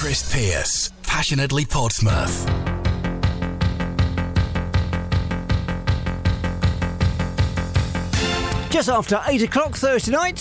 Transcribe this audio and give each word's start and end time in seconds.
Chris 0.00 0.34
Pierce, 0.34 0.90
passionately 1.02 1.66
Portsmouth. 1.66 2.46
Just 8.70 8.88
after 8.88 9.20
8 9.26 9.42
o'clock 9.42 9.76
Thursday 9.76 10.12
night, 10.12 10.40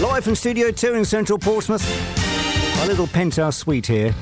live 0.00 0.22
from 0.22 0.36
Studio 0.36 0.70
2 0.70 0.94
in 0.94 1.04
central 1.04 1.40
Portsmouth, 1.40 1.84
a 2.82 2.86
little 2.86 3.08
penthouse 3.08 3.56
suite 3.56 3.88
here. 3.88 4.14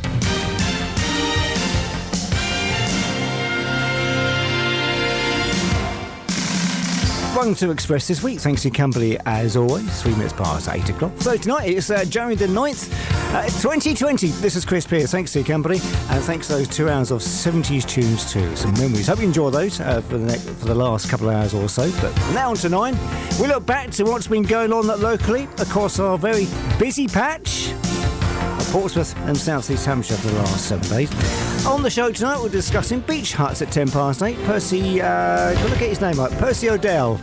One 7.36 7.54
to 7.56 7.70
Express 7.70 8.08
this 8.08 8.22
week. 8.22 8.40
Thanks 8.40 8.62
to 8.62 8.70
company 8.70 9.18
as 9.26 9.58
always. 9.58 10.00
Three 10.00 10.12
minutes 10.12 10.32
past 10.32 10.70
eight 10.70 10.88
o'clock. 10.88 11.12
So 11.18 11.36
tonight 11.36 11.68
it's 11.68 11.90
uh, 11.90 12.06
January 12.06 12.34
the 12.34 12.46
9th, 12.46 12.90
uh, 13.36 13.42
2020. 13.44 14.28
This 14.28 14.56
is 14.56 14.64
Chris 14.64 14.86
Pierce. 14.86 15.10
Thanks 15.10 15.32
to 15.32 15.40
your 15.40 15.46
company. 15.46 15.78
And 16.10 16.24
thanks 16.24 16.46
to 16.46 16.54
those 16.54 16.68
two 16.68 16.88
hours 16.88 17.10
of 17.10 17.20
70s 17.20 17.86
tunes 17.86 18.32
too. 18.32 18.54
Some 18.56 18.72
memories. 18.74 19.06
Hope 19.08 19.18
you 19.18 19.24
enjoy 19.24 19.50
those 19.50 19.78
uh, 19.78 20.00
for, 20.02 20.16
the 20.16 20.26
next, 20.26 20.48
for 20.48 20.66
the 20.66 20.74
last 20.74 21.10
couple 21.10 21.28
of 21.28 21.34
hours 21.34 21.52
or 21.52 21.68
so. 21.68 21.90
But 22.00 22.16
now 22.32 22.50
on 22.50 22.56
to 22.56 22.68
nine. 22.68 22.96
We 23.40 23.46
look 23.46 23.66
back 23.66 23.90
to 23.92 24.04
what's 24.04 24.26
been 24.26 24.42
going 24.42 24.72
on 24.72 24.86
locally 24.86 25.48
across 25.58 25.98
our 25.98 26.16
very 26.16 26.46
busy 26.78 27.06
patch. 27.06 27.72
Of 27.72 28.68
Portsmouth 28.70 29.14
and 29.26 29.36
South 29.36 29.70
East 29.70 29.84
Hampshire 29.84 30.16
for 30.16 30.28
the 30.28 30.38
last 30.38 30.66
seven 30.66 30.88
days. 30.88 31.66
On 31.66 31.82
the 31.82 31.90
show 31.90 32.10
tonight, 32.10 32.40
we're 32.40 32.48
discussing 32.48 33.00
beach 33.00 33.34
huts 33.34 33.60
at 33.60 33.70
10 33.70 33.90
past 33.90 34.22
8. 34.22 34.36
Percy, 34.44 35.02
uh, 35.02 35.52
got 35.52 35.72
to 35.72 35.78
get 35.78 35.90
his 35.90 36.00
name 36.00 36.16
right, 36.18 36.32
Percy 36.32 36.70
O'Dell. 36.70 37.20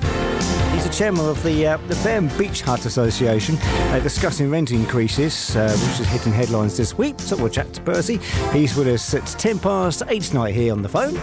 Chairman 0.93 1.25
of 1.27 1.41
the 1.41 1.65
uh, 1.65 1.77
the 1.87 1.95
Fareham 1.95 2.29
Beach 2.37 2.61
Hut 2.61 2.85
Association, 2.85 3.57
uh, 3.57 3.99
discussing 3.99 4.51
rent 4.51 4.69
increases, 4.69 5.55
uh, 5.55 5.69
which 5.69 5.99
is 6.01 6.07
hitting 6.07 6.31
headlines 6.31 6.77
this 6.77 6.95
week. 6.95 7.19
So 7.19 7.35
we'll 7.35 7.49
chat 7.49 7.73
to 7.73 7.81
Percy. 7.81 8.17
He's 8.51 8.75
with 8.75 8.87
us 8.87 9.13
at 9.15 9.25
10 9.25 9.57
past 9.57 10.03
8 10.07 10.21
tonight 10.21 10.53
here 10.53 10.71
on 10.71 10.83
the 10.83 10.89
phone. 10.89 11.17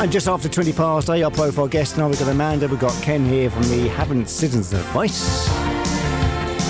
And 0.00 0.12
just 0.12 0.28
after 0.28 0.48
20 0.48 0.72
past 0.72 1.10
8, 1.10 1.22
our 1.24 1.30
profile 1.32 1.68
guest 1.68 1.98
now 1.98 2.08
we've 2.08 2.18
got 2.18 2.28
Amanda, 2.28 2.68
we've 2.68 2.78
got 2.78 2.94
Ken 3.02 3.24
here 3.24 3.50
from 3.50 3.64
the 3.64 3.88
Havant 3.88 4.28
Citizens 4.28 4.72
Advice. 4.72 5.48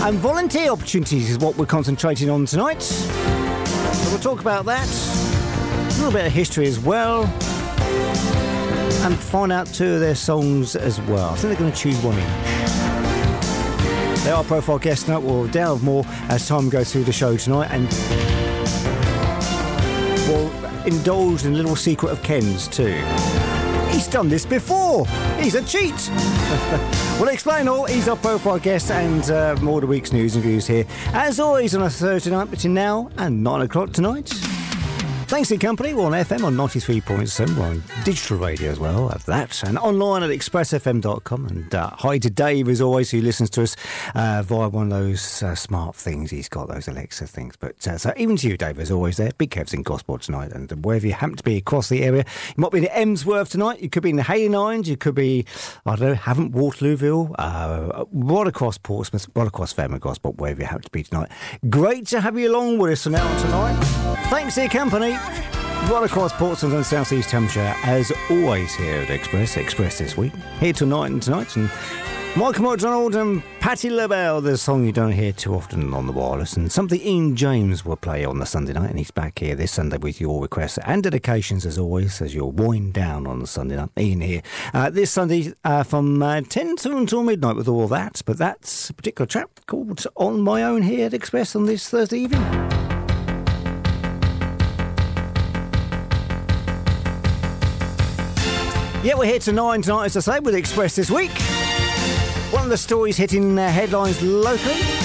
And 0.02 0.18
volunteer 0.18 0.70
opportunities 0.70 1.30
is 1.30 1.38
what 1.38 1.56
we're 1.56 1.66
concentrating 1.66 2.30
on 2.30 2.46
tonight. 2.46 2.82
So 2.82 4.10
we'll 4.10 4.18
talk 4.18 4.40
about 4.40 4.64
that, 4.64 4.88
a 6.00 6.02
little 6.04 6.18
bit 6.18 6.26
of 6.26 6.32
history 6.32 6.66
as 6.66 6.80
well, 6.80 7.24
and 9.04 9.14
find 9.18 9.52
out 9.52 9.66
two 9.66 9.94
of 9.94 10.00
their 10.00 10.14
songs 10.14 10.74
as 10.74 10.98
well. 11.02 11.28
I 11.28 11.36
think 11.36 11.50
they're 11.50 11.58
going 11.58 11.72
to 11.72 11.78
choose 11.78 12.02
one 12.02 12.14
each. 12.16 12.24
They 14.24 14.30
are 14.30 14.42
profile 14.42 14.78
guests 14.78 15.04
tonight. 15.04 15.18
We'll 15.18 15.46
delve 15.48 15.82
more 15.82 16.04
as 16.30 16.48
time 16.48 16.70
goes 16.70 16.90
through 16.90 17.04
the 17.04 17.12
show 17.12 17.36
tonight, 17.36 17.68
and 17.70 17.86
we'll 20.26 20.50
indulge 20.86 21.44
in 21.44 21.52
a 21.52 21.56
little 21.56 21.76
secret 21.76 22.12
of 22.12 22.22
Ken's 22.22 22.66
too. 22.66 22.94
He's 23.90 24.08
done 24.08 24.30
this 24.30 24.46
before. 24.46 25.06
He's 25.38 25.54
a 25.54 25.62
cheat. 25.62 26.10
we'll 27.20 27.28
explain 27.28 27.68
all. 27.68 27.84
He's 27.84 28.08
our 28.08 28.16
profile 28.16 28.58
guest 28.58 28.90
and 28.90 29.30
uh, 29.30 29.54
more 29.60 29.76
of 29.76 29.82
the 29.82 29.86
week's 29.86 30.12
news 30.14 30.34
and 30.34 30.42
views 30.42 30.66
here. 30.66 30.86
As 31.12 31.38
always 31.38 31.74
on 31.74 31.82
a 31.82 31.90
Thursday 31.90 32.30
night 32.30 32.50
between 32.50 32.72
now 32.72 33.10
and 33.18 33.44
9 33.44 33.60
o'clock 33.60 33.92
tonight. 33.92 34.32
Thanks 35.30 35.48
to 35.50 35.58
company. 35.58 35.94
We're 35.94 36.06
on 36.06 36.10
FM 36.10 36.42
on 36.42 36.56
93.7. 36.56 37.56
We're 37.56 37.64
on 37.64 37.84
digital 38.04 38.38
radio 38.38 38.72
as 38.72 38.80
well, 38.80 39.12
at 39.12 39.20
that. 39.26 39.62
And 39.62 39.78
online 39.78 40.24
at 40.24 40.30
expressfm.com. 40.30 41.46
And 41.46 41.72
uh, 41.72 41.90
hi 41.90 42.18
to 42.18 42.28
Dave, 42.28 42.68
as 42.68 42.80
always, 42.80 43.12
who 43.12 43.20
listens 43.20 43.48
to 43.50 43.62
us 43.62 43.76
uh, 44.16 44.42
via 44.44 44.68
one 44.68 44.90
of 44.90 44.98
those 44.98 45.40
uh, 45.44 45.54
smart 45.54 45.94
things. 45.94 46.32
He's 46.32 46.48
got 46.48 46.66
those 46.66 46.88
Alexa 46.88 47.28
things. 47.28 47.54
But 47.54 47.86
uh, 47.86 47.96
so 47.96 48.12
even 48.16 48.34
to 48.38 48.48
you, 48.48 48.56
Dave, 48.56 48.80
as 48.80 48.90
always, 48.90 49.18
there. 49.18 49.30
Big 49.38 49.52
Kev's 49.52 49.72
in 49.72 49.84
Gosport 49.84 50.22
tonight. 50.22 50.50
And 50.50 50.68
wherever 50.84 51.06
you 51.06 51.12
happen 51.12 51.36
to 51.36 51.44
be 51.44 51.58
across 51.58 51.88
the 51.88 52.02
area, 52.02 52.24
you 52.48 52.60
might 52.60 52.72
be 52.72 52.78
in 52.78 52.86
Emsworth 52.86 53.50
tonight. 53.50 53.78
You 53.78 53.88
could 53.88 54.02
be 54.02 54.10
in 54.10 54.16
the 54.16 54.24
Hayling 54.24 54.56
Islands. 54.56 54.88
You 54.88 54.96
could 54.96 55.14
be, 55.14 55.46
I 55.86 55.94
don't 55.94 56.08
know, 56.08 56.14
Havant 56.16 56.54
Waterlooville, 56.54 57.36
uh, 57.38 58.04
right 58.10 58.48
across 58.48 58.78
Portsmouth, 58.78 59.28
right 59.36 59.46
across 59.46 59.72
Fairmont 59.72 60.02
Gosport, 60.02 60.38
wherever 60.38 60.60
you 60.60 60.66
happen 60.66 60.82
to 60.82 60.90
be 60.90 61.04
tonight. 61.04 61.30
Great 61.68 62.08
to 62.08 62.20
have 62.20 62.36
you 62.36 62.50
along 62.50 62.78
with 62.78 62.90
us 62.90 63.06
now 63.06 63.42
tonight. 63.42 64.19
Thanks 64.30 64.54
for 64.54 64.60
your 64.60 64.70
company. 64.70 65.10
Right 65.90 66.02
across 66.04 66.32
Portsmouth 66.32 66.72
and 66.72 66.86
South 66.86 67.12
East 67.12 67.32
Hampshire, 67.32 67.74
as 67.82 68.12
always 68.30 68.72
here 68.76 69.00
at 69.00 69.10
Express, 69.10 69.56
Express 69.56 69.98
this 69.98 70.16
week. 70.16 70.32
Here 70.60 70.72
tonight 70.72 71.10
and 71.10 71.20
tonight, 71.20 71.56
and 71.56 71.68
Michael 72.36 72.70
McDonald 72.70 73.16
and 73.16 73.42
Patti 73.58 73.90
LaBelle, 73.90 74.40
the 74.40 74.56
song 74.56 74.86
you 74.86 74.92
don't 74.92 75.10
hear 75.10 75.32
too 75.32 75.52
often 75.52 75.92
on 75.92 76.06
the 76.06 76.12
wireless, 76.12 76.56
and 76.56 76.70
something 76.70 77.00
Ian 77.00 77.34
James 77.34 77.84
will 77.84 77.96
play 77.96 78.24
on 78.24 78.38
the 78.38 78.46
Sunday 78.46 78.72
night, 78.72 78.90
and 78.90 78.98
he's 79.00 79.10
back 79.10 79.40
here 79.40 79.56
this 79.56 79.72
Sunday 79.72 79.96
with 79.96 80.20
your 80.20 80.40
requests 80.40 80.78
and 80.84 81.02
dedications 81.02 81.66
as 81.66 81.76
always, 81.76 82.22
as 82.22 82.32
you're 82.32 82.46
wind 82.46 82.94
down 82.94 83.26
on 83.26 83.40
the 83.40 83.48
Sunday 83.48 83.74
night. 83.74 83.90
Ian 83.98 84.20
here. 84.20 84.42
Uh, 84.72 84.90
this 84.90 85.10
Sunday 85.10 85.52
uh, 85.64 85.82
from 85.82 86.22
uh, 86.22 86.40
10 86.40 86.76
to 86.76 86.96
until 86.96 87.24
midnight 87.24 87.56
with 87.56 87.66
all 87.66 87.88
that, 87.88 88.22
but 88.24 88.38
that's 88.38 88.90
a 88.90 88.94
particular 88.94 89.26
track 89.26 89.48
called 89.66 90.06
On 90.14 90.40
My 90.40 90.62
Own 90.62 90.82
here 90.82 91.06
at 91.06 91.14
Express 91.14 91.56
on 91.56 91.66
this 91.66 91.88
Thursday 91.88 92.20
evening. 92.20 92.89
Yeah, 99.02 99.14
we're 99.14 99.24
here 99.24 99.38
to 99.38 99.52
nine 99.52 99.80
tonight, 99.80 100.04
as 100.04 100.28
I 100.28 100.34
say, 100.34 100.40
with 100.40 100.54
Express 100.54 100.94
this 100.94 101.10
week. 101.10 101.30
One 102.52 102.64
of 102.64 102.68
the 102.68 102.76
stories 102.76 103.16
hitting 103.16 103.58
uh, 103.58 103.70
headlines 103.70 104.20
locally. 104.20 104.99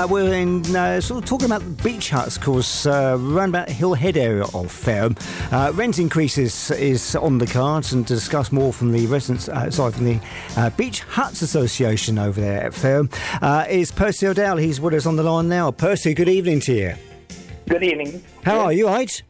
Uh, 0.00 0.06
we're 0.06 0.32
in 0.32 0.64
uh, 0.74 0.98
sort 0.98 1.22
of 1.22 1.28
talking 1.28 1.44
about 1.44 1.60
beach 1.82 2.08
huts, 2.08 2.38
of 2.38 2.42
course, 2.42 2.86
uh, 2.86 3.18
around 3.20 3.50
about 3.50 3.68
Hill 3.68 3.92
Head 3.92 4.16
area 4.16 4.44
of 4.44 4.72
Fareham. 4.72 5.14
Uh, 5.52 5.72
rent 5.74 5.98
increases 5.98 6.70
is 6.70 7.14
on 7.14 7.36
the 7.36 7.46
cards, 7.46 7.92
and 7.92 8.08
to 8.08 8.14
discuss 8.14 8.50
more 8.50 8.72
from 8.72 8.92
the 8.92 9.06
residents, 9.08 9.50
uh, 9.50 9.70
sorry, 9.70 9.92
from 9.92 10.06
the 10.06 10.20
uh, 10.56 10.70
Beach 10.70 11.00
Huts 11.00 11.42
Association 11.42 12.18
over 12.18 12.40
there 12.40 12.62
at 12.62 12.72
Fareham, 12.72 13.10
uh, 13.42 13.66
is 13.68 13.92
Percy 13.92 14.26
O'Dell. 14.26 14.56
He's 14.56 14.80
with 14.80 14.94
us 14.94 15.04
on 15.04 15.16
the 15.16 15.22
line 15.22 15.50
now. 15.50 15.70
Percy, 15.70 16.14
good 16.14 16.30
evening 16.30 16.60
to 16.60 16.72
you. 16.72 16.94
Good 17.68 17.82
evening. 17.82 18.24
How 18.42 18.54
yeah. 18.54 18.62
are 18.62 18.72
you, 18.72 18.86
right? 18.86 19.22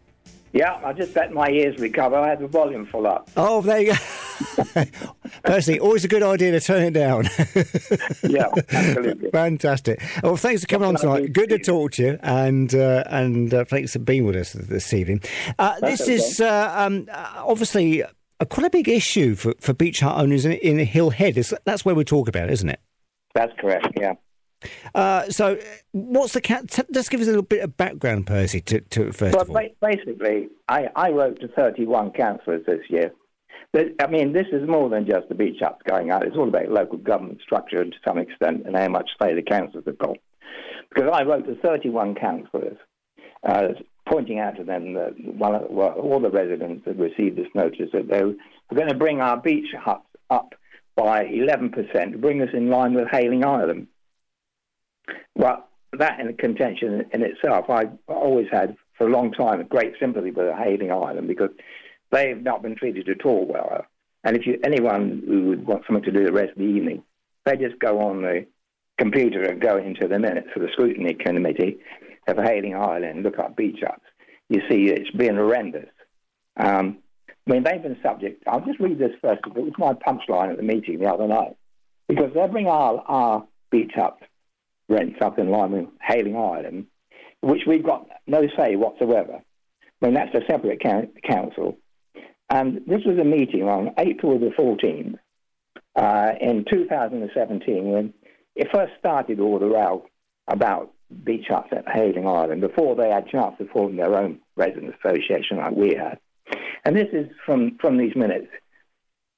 Yeah, 0.52 0.81
I 0.84 0.92
just 0.92 1.16
let 1.16 1.32
my 1.32 1.48
ears 1.48 1.81
recover. 1.81 2.14
I 2.14 2.28
had 2.28 2.38
the 2.38 2.47
volume 2.47 2.87
full 2.87 3.08
up. 3.08 3.28
Oh, 3.37 3.60
there 3.60 3.81
you 3.81 3.92
go. 3.92 3.98
Percy, 5.44 5.80
always 5.80 6.04
a 6.04 6.08
good 6.08 6.22
idea 6.22 6.52
to 6.52 6.60
turn 6.60 6.82
it 6.82 6.92
down. 6.92 7.24
yeah, 8.28 8.48
absolutely. 8.70 9.30
Fantastic. 9.30 10.02
Well, 10.22 10.36
thanks 10.36 10.62
for 10.62 10.66
coming 10.66 10.88
on 10.88 10.96
tonight. 10.96 11.32
Good 11.32 11.50
to 11.50 11.58
talk 11.58 11.92
to 11.92 12.02
you, 12.02 12.18
and 12.22 12.74
uh, 12.74 13.04
and 13.06 13.52
uh, 13.52 13.64
thanks 13.64 13.92
for 13.92 13.98
being 13.98 14.24
with 14.24 14.36
us 14.36 14.52
this 14.52 14.92
evening. 14.92 15.22
Uh, 15.58 15.78
this 15.80 16.02
okay. 16.02 16.14
is 16.14 16.40
uh, 16.40 16.74
um, 16.76 17.08
obviously 17.12 18.02
a, 18.40 18.46
quite 18.46 18.66
a 18.66 18.70
big 18.70 18.88
issue 18.88 19.34
for, 19.34 19.54
for 19.60 19.72
beach 19.72 20.00
hut 20.00 20.16
owners 20.16 20.44
in, 20.44 20.52
in 20.52 20.78
Hill 20.78 21.10
Head. 21.10 21.36
It's, 21.36 21.52
that's 21.64 21.84
where 21.84 21.94
we 21.94 22.04
talk 22.04 22.28
about, 22.28 22.50
isn't 22.50 22.68
it? 22.68 22.80
That's 23.34 23.52
correct. 23.58 23.88
Yeah. 23.98 24.14
Uh, 24.94 25.28
so, 25.30 25.58
what's 25.92 26.34
the 26.34 26.40
cat? 26.40 26.68
T- 26.70 26.82
just 26.92 27.10
give 27.10 27.20
us 27.20 27.26
a 27.26 27.30
little 27.30 27.42
bit 27.42 27.62
of 27.62 27.76
background, 27.76 28.26
Percy. 28.26 28.60
To, 28.62 28.80
to 28.80 29.12
first 29.12 29.34
well, 29.34 29.42
of 29.42 29.50
all, 29.50 29.68
basically, 29.80 30.48
I, 30.68 30.88
I 30.94 31.10
wrote 31.10 31.40
to 31.40 31.48
31 31.48 32.12
councillors 32.12 32.66
this 32.66 32.80
year. 32.88 33.12
But, 33.72 33.86
I 34.00 34.08
mean, 34.08 34.32
this 34.32 34.47
is 34.53 34.69
more 34.69 34.88
than 34.88 35.06
just 35.06 35.28
the 35.28 35.34
beach 35.34 35.58
huts 35.60 35.82
going 35.88 36.10
out. 36.10 36.26
It's 36.26 36.36
all 36.36 36.48
about 36.48 36.70
local 36.70 36.98
government 36.98 37.41
structure 37.42 37.84
to 37.84 37.97
some 38.06 38.19
extent 38.19 38.66
and 38.66 38.76
how 38.76 38.88
much 38.88 39.10
say 39.22 39.34
the 39.34 39.42
councils 39.42 39.84
have 39.86 39.98
got. 39.98 40.16
Because 40.88 41.10
I 41.12 41.22
wrote 41.22 41.47
to 41.47 41.54
31 41.54 42.16
councillors, 42.16 42.78
uh, 43.48 43.69
pointing 44.08 44.40
out 44.40 44.56
to 44.56 44.64
them 44.64 44.94
that 44.94 45.14
well, 45.19 45.67
well, 45.70 45.93
all 45.93 46.20
the 46.20 46.31
residents 46.31 46.84
had 46.84 46.99
received 46.99 47.37
this 47.37 47.46
notice 47.55 47.90
that 47.93 48.08
they 48.08 48.25
were 48.25 48.34
going 48.75 48.88
to 48.88 48.96
bring 48.96 49.20
our 49.20 49.37
beach 49.37 49.69
huts 49.78 50.06
up 50.31 50.55
by 50.96 51.25
11% 51.25 52.12
to 52.12 52.19
bring 52.19 52.43
us 52.43 52.49
in 52.52 52.70
line 52.70 52.94
with 52.94 53.08
Hayling 53.08 53.44
Island. 53.44 53.87
Well, 55.37 55.69
that 55.99 56.20
in 56.20 56.37
contention 56.37 57.06
in 57.12 57.22
itself, 57.22 57.70
I've 57.70 57.93
always 58.06 58.49
had 58.50 58.76
for 58.99 59.06
a 59.06 59.11
long 59.11 59.32
time 59.32 59.61
a 59.61 59.64
great 59.64 59.94
sympathy 59.99 60.31
with 60.31 60.55
Hayling 60.55 60.93
Island 60.93 61.26
because 61.26 61.50
they've 62.10 62.42
not 62.42 62.62
been 62.62 62.76
treated 62.76 63.08
at 63.08 63.24
all 63.24 63.46
well. 63.46 63.84
And 64.24 64.36
if 64.36 64.46
you 64.46 64.58
anyone 64.64 65.22
who 65.26 65.46
would 65.48 65.66
want 65.66 65.84
something 65.86 66.04
to 66.04 66.12
do 66.12 66.24
the 66.24 66.32
rest 66.32 66.52
of 66.52 66.58
the 66.58 66.64
evening, 66.64 67.02
they 67.44 67.56
just 67.56 67.78
go 67.78 68.00
on 68.00 68.22
the 68.22 68.46
computer 68.98 69.42
and 69.44 69.60
go 69.60 69.78
into 69.78 70.06
the 70.06 70.18
minutes 70.18 70.48
of 70.54 70.62
the 70.62 70.68
scrutiny 70.72 71.14
committee 71.14 71.78
of 72.28 72.36
Hayling 72.36 72.76
Island, 72.76 73.22
look 73.22 73.38
up 73.38 73.56
beach 73.56 73.82
ups. 73.86 74.04
You 74.48 74.60
see, 74.68 74.88
it's 74.88 75.10
been 75.12 75.36
horrendous. 75.36 75.88
Um, 76.56 76.98
I 77.48 77.52
mean, 77.52 77.64
they've 77.64 77.82
been 77.82 77.96
subject. 78.02 78.44
I'll 78.46 78.60
just 78.60 78.78
read 78.80 78.98
this 78.98 79.12
first. 79.22 79.40
It 79.46 79.54
was 79.54 79.72
my 79.78 79.94
punchline 79.94 80.50
at 80.50 80.58
the 80.58 80.62
meeting 80.62 80.98
the 80.98 81.06
other 81.06 81.26
night 81.26 81.56
because 82.08 82.32
they 82.34 82.46
bring 82.48 82.66
our, 82.66 83.02
our 83.06 83.46
beach 83.70 83.92
hut 83.94 84.18
rents 84.88 85.18
up 85.22 85.38
in 85.38 85.50
line 85.50 85.72
with 85.72 85.86
Hayling 86.02 86.36
Island. 86.36 86.86
which 87.40 87.62
we've 87.66 87.84
got 87.84 88.06
no 88.26 88.42
say 88.58 88.76
whatsoever. 88.76 89.40
I 90.02 90.04
mean, 90.04 90.14
that's 90.14 90.34
a 90.34 90.44
separate 90.50 90.80
council. 90.80 91.78
And 92.50 92.82
this 92.87 93.02
was 93.06 93.19
a 93.19 93.25
meeting 93.25 93.62
on 93.62 93.94
April 93.97 94.38
the 94.38 94.50
14th 94.58 95.19
uh, 95.97 96.32
in 96.41 96.64
2017 96.69 97.85
when 97.91 98.12
it 98.56 98.69
first 98.73 98.93
started 98.99 99.38
all 99.38 99.58
the 99.58 99.67
row 99.67 100.05
about 100.49 100.93
beach 101.25 101.47
huts 101.49 101.69
at 101.73 101.88
Hayling 101.88 102.26
Island 102.26 102.61
before 102.61 102.97
they 102.97 103.11
had 103.11 103.26
a 103.26 103.31
chance 103.31 103.56
to 103.58 103.69
form 103.69 103.97
their 103.97 104.17
own 104.17 104.41
resident 104.56 104.94
association 105.02 105.58
like 105.58 105.75
we 105.75 105.94
had. 105.94 106.19
And 106.85 106.97
this 106.97 107.08
is 107.12 107.29
from, 107.47 107.79
from 107.81 107.99
these 107.99 108.17
minutes. 108.17 108.49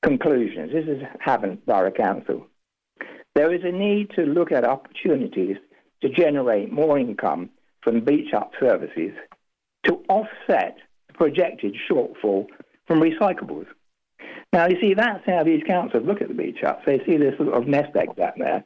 Conclusions. 0.03 0.73
This 0.73 0.87
is 0.87 1.03
Havant 1.25 1.65
Borough 1.65 1.93
Council. 1.93 2.47
There 3.35 3.55
is 3.55 3.63
a 3.63 3.71
need 3.71 4.11
to 4.17 4.23
look 4.23 4.51
at 4.51 4.65
opportunities 4.65 5.57
to 6.03 6.09
generate 6.09 6.73
more 6.73 6.99
income 6.99 7.51
from 7.83 8.05
beach 8.05 8.31
hut 8.33 8.51
services 8.59 9.13
to 9.85 10.03
offset 10.09 10.77
the 11.09 11.15
projected 11.15 11.77
shortfall 11.89 12.47
from 12.87 13.01
recyclables. 13.01 13.67
Now, 14.53 14.67
you 14.67 14.77
see, 14.81 14.95
that's 14.95 15.25
how 15.27 15.45
these 15.45 15.63
councils 15.67 16.07
look 16.07 16.21
at 16.21 16.29
the 16.29 16.35
beach 16.35 16.59
huts. 16.61 16.83
They 16.85 16.99
see 17.07 17.17
this 17.17 17.37
sort 17.39 17.55
of 17.55 17.67
nest 17.67 17.97
egg 17.97 18.15
down 18.17 18.35
there, 18.37 18.65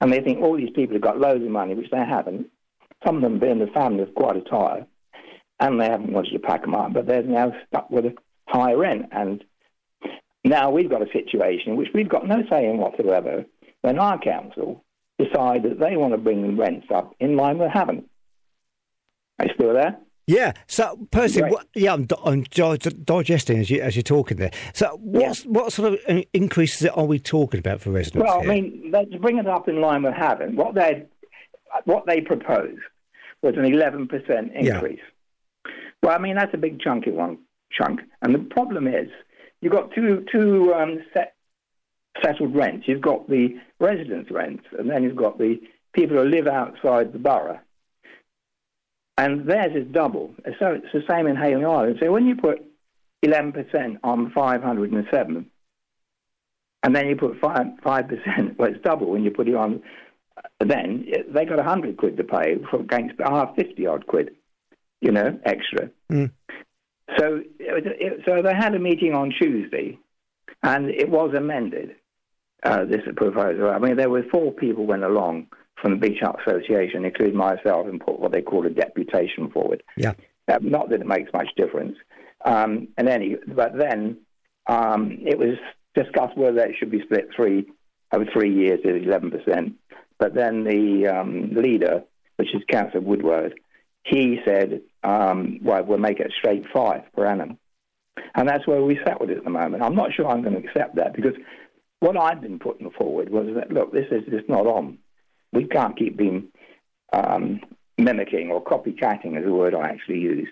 and 0.00 0.12
they 0.12 0.20
think 0.20 0.40
all 0.40 0.56
these 0.56 0.70
people 0.74 0.94
have 0.94 1.02
got 1.02 1.18
loads 1.18 1.44
of 1.44 1.50
money, 1.50 1.74
which 1.74 1.90
they 1.90 2.04
haven't. 2.04 2.46
Some 3.04 3.16
of 3.16 3.22
them 3.22 3.38
being 3.38 3.58
the 3.58 3.66
family 3.68 4.02
of 4.02 4.14
quite 4.14 4.36
a 4.36 4.42
tire, 4.42 4.86
and 5.60 5.80
they 5.80 5.86
haven't 5.86 6.12
wanted 6.12 6.32
to 6.32 6.38
pack 6.38 6.62
them 6.62 6.74
up, 6.74 6.92
but 6.92 7.06
they're 7.06 7.22
now 7.22 7.52
stuck 7.66 7.90
with 7.90 8.06
a 8.06 8.14
high 8.46 8.74
rent. 8.74 9.06
And 9.10 9.44
now 10.44 10.70
we've 10.70 10.90
got 10.90 11.02
a 11.02 11.12
situation 11.12 11.72
in 11.72 11.76
which 11.76 11.88
we've 11.94 12.08
got 12.08 12.26
no 12.26 12.42
say 12.48 12.66
in 12.66 12.78
whatsoever 12.78 13.44
when 13.82 13.98
our 13.98 14.18
council 14.18 14.84
decide 15.18 15.62
that 15.64 15.78
they 15.78 15.96
want 15.96 16.12
to 16.12 16.18
bring 16.18 16.42
the 16.42 16.54
rents 16.54 16.86
up 16.94 17.14
in 17.20 17.36
line 17.36 17.58
with 17.58 17.70
Havant. 17.70 18.04
Are 19.38 19.46
you 19.46 19.54
still 19.54 19.74
there? 19.74 19.98
Yeah. 20.26 20.52
So, 20.66 21.06
Percy, 21.10 21.42
what, 21.42 21.66
yeah, 21.74 21.92
I'm, 21.92 22.06
I'm, 22.24 22.42
digesting 22.42 23.58
as, 23.58 23.70
you, 23.70 23.80
as 23.82 23.94
you're 23.94 24.02
talking 24.02 24.38
there. 24.38 24.52
So, 24.72 24.98
what's, 25.02 25.44
yeah. 25.44 25.50
what 25.50 25.72
sort 25.72 25.94
of 25.94 26.00
uh, 26.08 26.22
increases 26.32 26.88
are 26.88 27.04
we 27.04 27.18
talking 27.18 27.58
about 27.58 27.80
for 27.80 27.90
residents? 27.90 28.26
Well, 28.26 28.40
here? 28.40 28.50
I 28.50 28.54
mean, 28.54 28.92
to 28.92 29.18
bring 29.18 29.38
it 29.38 29.46
up 29.46 29.68
in 29.68 29.80
line 29.80 30.02
with 30.02 30.14
Havant 30.14 30.54
what 30.54 30.74
they 30.74 31.06
what 31.84 32.06
they 32.06 32.20
proposed 32.20 32.80
was 33.42 33.54
an 33.56 33.64
11% 33.64 34.08
increase. 34.54 34.98
Yeah. 34.98 35.70
Well, 36.02 36.14
I 36.14 36.18
mean, 36.18 36.36
that's 36.36 36.54
a 36.54 36.58
big 36.58 36.80
chunky 36.80 37.10
one 37.10 37.38
chunk. 37.72 38.00
And 38.22 38.34
the 38.34 38.38
problem 38.38 38.86
is, 38.86 39.08
you've 39.60 39.72
got 39.72 39.92
two 39.92 40.24
two 40.30 40.72
um, 40.72 41.00
set, 41.12 41.34
settled 42.22 42.54
rents. 42.54 42.86
You've 42.86 43.00
got 43.00 43.28
the 43.28 43.56
residence 43.80 44.30
rents, 44.30 44.64
and 44.78 44.88
then 44.88 45.02
you've 45.02 45.16
got 45.16 45.38
the 45.38 45.60
people 45.92 46.16
who 46.16 46.24
live 46.24 46.46
outside 46.46 47.12
the 47.12 47.18
borough 47.18 47.58
and 49.16 49.48
theirs 49.48 49.72
is 49.74 49.86
double. 49.92 50.34
So 50.58 50.72
it's 50.72 50.92
the 50.92 51.02
same 51.08 51.26
in 51.26 51.36
Hayling 51.36 51.64
Island. 51.64 51.98
So 52.02 52.10
when 52.10 52.26
you 52.26 52.36
put 52.36 52.64
11% 53.24 53.98
on 54.02 54.32
507, 54.32 55.46
and 56.82 56.94
then 56.94 57.06
you 57.06 57.16
put 57.16 57.40
5, 57.40 57.66
5%, 57.84 58.58
well, 58.58 58.70
it's 58.70 58.82
double 58.82 59.10
when 59.10 59.24
you 59.24 59.30
put 59.30 59.48
it 59.48 59.54
on, 59.54 59.82
then 60.60 61.06
they 61.28 61.44
got 61.44 61.56
100 61.56 61.96
quid 61.96 62.16
to 62.16 62.24
pay 62.24 62.56
for 62.70 62.80
against 62.80 63.20
our 63.20 63.54
50 63.54 63.86
odd 63.86 64.06
quid, 64.06 64.34
you 65.00 65.12
know, 65.12 65.38
extra. 65.44 65.90
Mm. 66.10 66.32
So, 67.18 67.40
it, 67.58 68.22
so 68.26 68.42
they 68.42 68.54
had 68.54 68.74
a 68.74 68.78
meeting 68.78 69.14
on 69.14 69.30
Tuesday, 69.30 69.98
and 70.62 70.90
it 70.90 71.08
was 71.08 71.34
amended, 71.34 71.94
uh, 72.64 72.84
this 72.84 73.02
proposal. 73.16 73.70
I 73.70 73.78
mean, 73.78 73.96
there 73.96 74.10
were 74.10 74.24
four 74.30 74.52
people 74.52 74.86
went 74.86 75.04
along 75.04 75.46
from 75.84 76.00
the 76.00 76.08
Beach 76.08 76.22
Association, 76.22 77.04
including 77.04 77.36
myself, 77.36 77.86
and 77.86 78.00
put 78.00 78.18
what 78.18 78.32
they 78.32 78.40
call 78.40 78.64
a 78.64 78.70
deputation 78.70 79.50
forward. 79.50 79.82
Yeah. 79.98 80.14
Uh, 80.48 80.58
not 80.62 80.88
that 80.88 81.02
it 81.02 81.06
makes 81.06 81.30
much 81.34 81.48
difference. 81.58 81.98
Um, 82.42 82.88
and 82.96 83.06
any, 83.06 83.36
but 83.46 83.76
then 83.76 84.16
um, 84.66 85.18
it 85.20 85.38
was 85.38 85.58
discussed 85.94 86.38
whether 86.38 86.64
it 86.64 86.76
should 86.78 86.90
be 86.90 87.02
split 87.02 87.28
three 87.36 87.66
over 88.12 88.24
three 88.32 88.54
years 88.54 88.80
at 88.82 88.94
eleven 88.94 89.30
percent. 89.30 89.74
But 90.18 90.32
then 90.32 90.64
the 90.64 91.06
um, 91.06 91.50
leader, 91.54 92.02
which 92.36 92.54
is 92.54 92.62
Councillor 92.66 93.02
Woodward, 93.02 93.60
he 94.04 94.40
said, 94.42 94.80
um, 95.02 95.58
"Well, 95.62 95.84
we'll 95.84 95.98
make 95.98 96.18
it 96.18 96.32
straight 96.38 96.64
five 96.72 97.02
per 97.14 97.26
annum," 97.26 97.58
and 98.34 98.48
that's 98.48 98.66
where 98.66 98.82
we 98.82 98.98
sat 99.04 99.20
with 99.20 99.28
it 99.28 99.38
at 99.38 99.44
the 99.44 99.50
moment. 99.50 99.82
I'm 99.82 99.96
not 99.96 100.14
sure 100.14 100.28
I'm 100.28 100.42
going 100.42 100.60
to 100.60 100.66
accept 100.66 100.96
that 100.96 101.14
because 101.14 101.34
what 102.00 102.16
I've 102.16 102.40
been 102.40 102.58
putting 102.58 102.90
forward 102.90 103.28
was 103.28 103.48
that 103.54 103.70
look, 103.70 103.92
this 103.92 104.06
is 104.10 104.24
just 104.30 104.48
not 104.48 104.66
on 104.66 104.98
we 105.54 105.66
can't 105.66 105.96
keep 105.96 106.16
being 106.16 106.48
um, 107.12 107.60
mimicking 107.96 108.50
or 108.50 108.62
copycatting, 108.62 109.38
is 109.38 109.44
the 109.44 109.52
word 109.52 109.74
I 109.74 109.88
actually 109.88 110.18
use, 110.18 110.48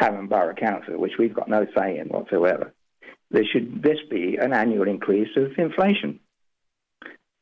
Havant 0.00 0.28
Borough 0.28 0.54
Council, 0.54 0.98
which 0.98 1.18
we've 1.18 1.34
got 1.34 1.48
no 1.48 1.66
say 1.76 1.98
in 1.98 2.08
whatsoever. 2.08 2.72
There 3.30 3.44
should 3.44 3.82
this 3.82 3.98
be 4.10 4.36
an 4.40 4.52
annual 4.52 4.88
increase 4.88 5.36
of 5.36 5.52
inflation, 5.58 6.20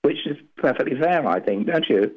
which 0.03 0.27
is 0.27 0.37
perfectly 0.57 0.99
fair, 0.99 1.27
I 1.27 1.41
think, 1.41 1.67
don't 1.67 1.89
you? 1.89 2.13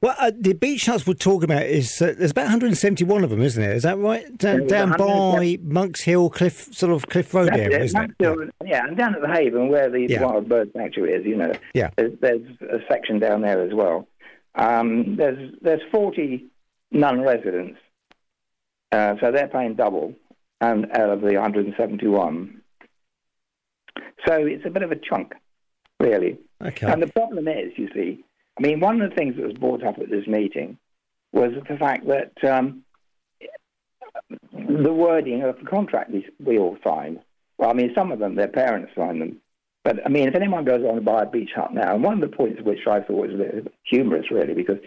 Well, 0.00 0.14
uh, 0.18 0.32
the 0.34 0.52
beach 0.52 0.86
huts 0.86 1.06
we're 1.06 1.14
talking 1.14 1.44
about 1.44 1.64
is 1.64 2.00
uh, 2.00 2.14
there's 2.16 2.30
about 2.30 2.42
171 2.42 3.24
of 3.24 3.30
them, 3.30 3.42
isn't 3.42 3.62
it? 3.62 3.76
Is 3.76 3.82
that 3.82 3.98
right? 3.98 4.36
Down, 4.38 4.66
down 4.66 4.96
by 4.96 5.58
Monks 5.62 6.02
Hill, 6.02 6.30
Cliff, 6.30 6.68
sort 6.72 6.92
of 6.92 7.06
Cliff 7.06 7.32
Road 7.34 7.52
area, 7.52 7.78
it, 7.78 7.82
isn't 7.82 8.02
it? 8.02 8.10
Hill, 8.18 8.36
yeah. 8.42 8.66
yeah. 8.66 8.86
and 8.86 8.96
down 8.96 9.14
at 9.14 9.20
the 9.20 9.28
Haven 9.28 9.68
where 9.68 9.90
the 9.90 10.06
yeah. 10.08 10.22
Wild 10.22 10.48
Bird 10.48 10.70
Sanctuary 10.76 11.14
is, 11.14 11.26
you 11.26 11.36
know, 11.36 11.52
yeah. 11.74 11.90
there's, 11.96 12.12
there's 12.20 12.42
a 12.62 12.78
section 12.88 13.18
down 13.18 13.42
there 13.42 13.62
as 13.62 13.72
well. 13.72 14.08
Um, 14.54 15.16
there's 15.16 15.54
there's 15.62 15.80
40 15.90 16.44
non-residents, 16.90 17.78
uh, 18.92 19.14
so 19.20 19.32
they're 19.32 19.48
paying 19.48 19.74
double, 19.74 20.14
and 20.60 20.90
out 20.92 21.08
of 21.08 21.20
the 21.22 21.34
171. 21.34 22.60
So 24.26 24.34
it's 24.46 24.66
a 24.66 24.70
bit 24.70 24.82
of 24.82 24.92
a 24.92 24.96
chunk, 24.96 25.32
really. 25.98 26.38
Okay. 26.62 26.86
And 26.86 27.02
the 27.02 27.06
problem 27.08 27.48
is, 27.48 27.72
you 27.76 27.88
see 27.94 28.24
I 28.58 28.62
mean, 28.62 28.80
one 28.80 29.00
of 29.00 29.10
the 29.10 29.16
things 29.16 29.36
that 29.36 29.46
was 29.46 29.54
brought 29.54 29.82
up 29.82 29.98
at 29.98 30.10
this 30.10 30.26
meeting 30.26 30.78
was 31.32 31.52
the 31.68 31.76
fact 31.76 32.06
that 32.06 32.32
um, 32.44 32.84
the 34.52 34.92
wording 34.92 35.42
of 35.42 35.58
the 35.58 35.64
contract 35.64 36.10
we, 36.10 36.26
we 36.38 36.58
all 36.58 36.76
signed. 36.84 37.20
Well, 37.58 37.70
I 37.70 37.72
mean, 37.72 37.92
some 37.94 38.12
of 38.12 38.18
them, 38.18 38.34
their 38.34 38.48
parents 38.48 38.92
signed 38.96 39.20
them. 39.20 39.38
But 39.84 40.04
I 40.06 40.08
mean, 40.08 40.28
if 40.28 40.34
anyone 40.34 40.64
goes 40.64 40.84
on 40.84 40.94
to 40.94 41.00
buy 41.00 41.22
a 41.22 41.26
beach 41.26 41.50
hut 41.54 41.74
now, 41.74 41.94
and 41.94 42.04
one 42.04 42.22
of 42.22 42.30
the 42.30 42.36
points 42.36 42.62
which 42.62 42.86
I 42.86 43.00
thought 43.00 43.28
was 43.28 43.34
a 43.34 43.36
bit 43.36 43.74
humorous, 43.84 44.30
really, 44.30 44.54
because 44.54 44.78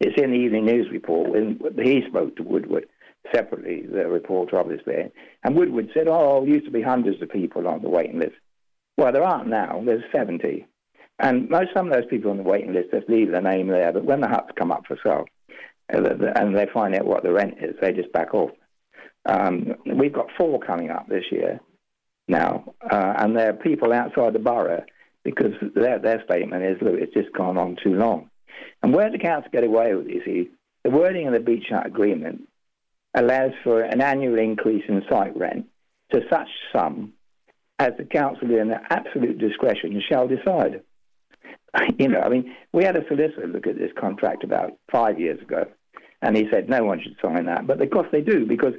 it's 0.00 0.20
in 0.20 0.30
the 0.30 0.36
Evening 0.36 0.66
News 0.66 0.88
report 0.90 1.30
when 1.30 1.58
he 1.82 2.02
spoke 2.06 2.36
to 2.36 2.42
Woodward 2.42 2.86
separately, 3.34 3.86
the 3.86 4.06
reporter 4.06 4.58
obviously, 4.58 5.10
and 5.42 5.56
Woodward 5.56 5.90
said, 5.92 6.06
"Oh, 6.06 6.44
there 6.44 6.54
used 6.54 6.66
to 6.66 6.70
be 6.70 6.82
hundreds 6.82 7.20
of 7.22 7.30
people 7.30 7.66
on 7.66 7.82
the 7.82 7.88
waiting 7.88 8.20
list. 8.20 8.36
Well, 8.96 9.12
there 9.12 9.24
aren't 9.24 9.48
now. 9.48 9.82
There's 9.84 10.04
70. 10.12 10.66
And 11.18 11.48
most 11.48 11.70
some 11.74 11.86
of 11.86 11.94
those 11.94 12.08
people 12.10 12.30
on 12.30 12.36
the 12.36 12.42
waiting 12.42 12.74
list 12.74 12.90
just 12.92 13.08
leave 13.08 13.30
their 13.30 13.40
name 13.42 13.68
there, 13.68 13.92
but 13.92 14.04
when 14.04 14.20
the 14.20 14.28
huts 14.28 14.50
come 14.56 14.70
up 14.70 14.86
for 14.86 14.98
sale 15.02 15.24
uh, 15.92 16.32
and 16.36 16.54
they 16.54 16.66
find 16.72 16.94
out 16.94 17.06
what 17.06 17.22
the 17.22 17.32
rent 17.32 17.54
is, 17.60 17.74
they 17.80 17.92
just 17.92 18.12
back 18.12 18.34
off. 18.34 18.50
Um, 19.24 19.74
we've 19.86 20.12
got 20.12 20.26
four 20.36 20.60
coming 20.60 20.90
up 20.90 21.08
this 21.08 21.24
year 21.30 21.60
now, 22.28 22.74
uh, 22.90 23.14
and 23.18 23.36
there 23.36 23.50
are 23.50 23.54
people 23.54 23.92
outside 23.92 24.34
the 24.34 24.38
borough 24.38 24.84
because 25.24 25.52
their, 25.74 25.98
their 25.98 26.22
statement 26.24 26.62
is, 26.62 26.76
look, 26.80 26.94
it's 26.94 27.14
just 27.14 27.32
gone 27.32 27.56
on 27.56 27.76
too 27.82 27.94
long. 27.94 28.30
And 28.82 28.94
where 28.94 29.10
the 29.10 29.18
council 29.18 29.50
get 29.52 29.64
away 29.64 29.94
with 29.94 30.06
this 30.06 30.22
is 30.26 30.46
the 30.84 30.90
wording 30.90 31.26
of 31.26 31.32
the 31.32 31.40
beach 31.40 31.66
hut 31.70 31.86
agreement 31.86 32.48
allows 33.14 33.52
for 33.64 33.82
an 33.82 34.00
annual 34.00 34.38
increase 34.38 34.84
in 34.88 35.02
site 35.08 35.36
rent 35.36 35.66
to 36.12 36.20
such 36.30 36.48
sum 36.72 37.14
as 37.78 37.92
the 37.98 38.04
council 38.04 38.50
in 38.50 38.68
their 38.68 38.86
absolute 38.90 39.38
discretion 39.38 40.00
shall 40.08 40.28
decide. 40.28 40.82
you 41.98 42.08
know, 42.08 42.20
I 42.20 42.28
mean, 42.28 42.54
we 42.72 42.84
had 42.84 42.96
a 42.96 43.06
solicitor 43.08 43.46
look 43.46 43.66
at 43.66 43.78
this 43.78 43.92
contract 43.98 44.44
about 44.44 44.72
five 44.90 45.18
years 45.18 45.40
ago, 45.40 45.66
and 46.22 46.36
he 46.36 46.48
said 46.50 46.68
no 46.68 46.84
one 46.84 47.00
should 47.02 47.16
sign 47.22 47.46
that. 47.46 47.66
But 47.66 47.80
of 47.80 47.90
course 47.90 48.08
they 48.12 48.20
do, 48.20 48.46
because 48.46 48.74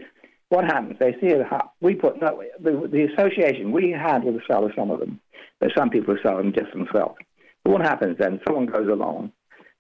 what 0.50 0.66
happens? 0.66 0.98
They 1.00 1.16
see 1.20 1.32
a 1.32 1.62
we 1.82 1.96
put 1.96 2.22
no, 2.22 2.44
the, 2.60 2.88
the 2.92 3.08
association 3.14 3.72
we 3.72 3.92
had 3.92 4.24
with 4.24 4.36
the 4.36 4.42
seller, 4.48 4.72
some 4.76 4.92
of 4.92 5.00
them, 5.00 5.20
but 5.60 5.72
some 5.76 5.90
people 5.90 6.18
sell 6.24 6.38
them 6.38 6.54
just 6.54 6.72
themselves. 6.72 7.16
But 7.64 7.72
what 7.72 7.82
happens 7.82 8.18
then? 8.18 8.40
Someone 8.46 8.68
goes 8.68 8.88
along 8.88 9.34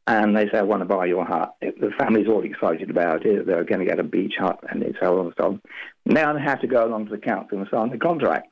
and 0.08 0.36
they 0.36 0.46
say, 0.50 0.60
I 0.60 0.64
want 0.64 0.82
to 0.82 0.86
buy 0.86 1.06
your 1.06 1.26
hut. 1.26 1.56
The 1.62 1.92
family's 1.98 2.28
all 2.28 2.44
excited 2.44 2.90
about 2.90 3.26
it. 3.26 3.46
They're 3.46 3.64
going 3.64 3.80
to 3.80 3.86
get 3.86 4.00
a 4.00 4.04
beach 4.04 4.36
hut 4.40 4.60
and 4.70 4.84
so 5.02 5.20
on 5.20 5.26
and 5.28 5.36
so 5.38 5.46
on. 5.46 5.62
Now 6.06 6.34
they 6.34 6.42
have 6.42 6.62
to 6.62 6.68
go 6.68 6.86
along 6.86 7.06
to 7.06 7.12
the 7.12 7.18
council 7.18 7.60
and 7.60 7.68
sign 7.70 7.90
the 7.90 7.98
contract. 7.98 8.48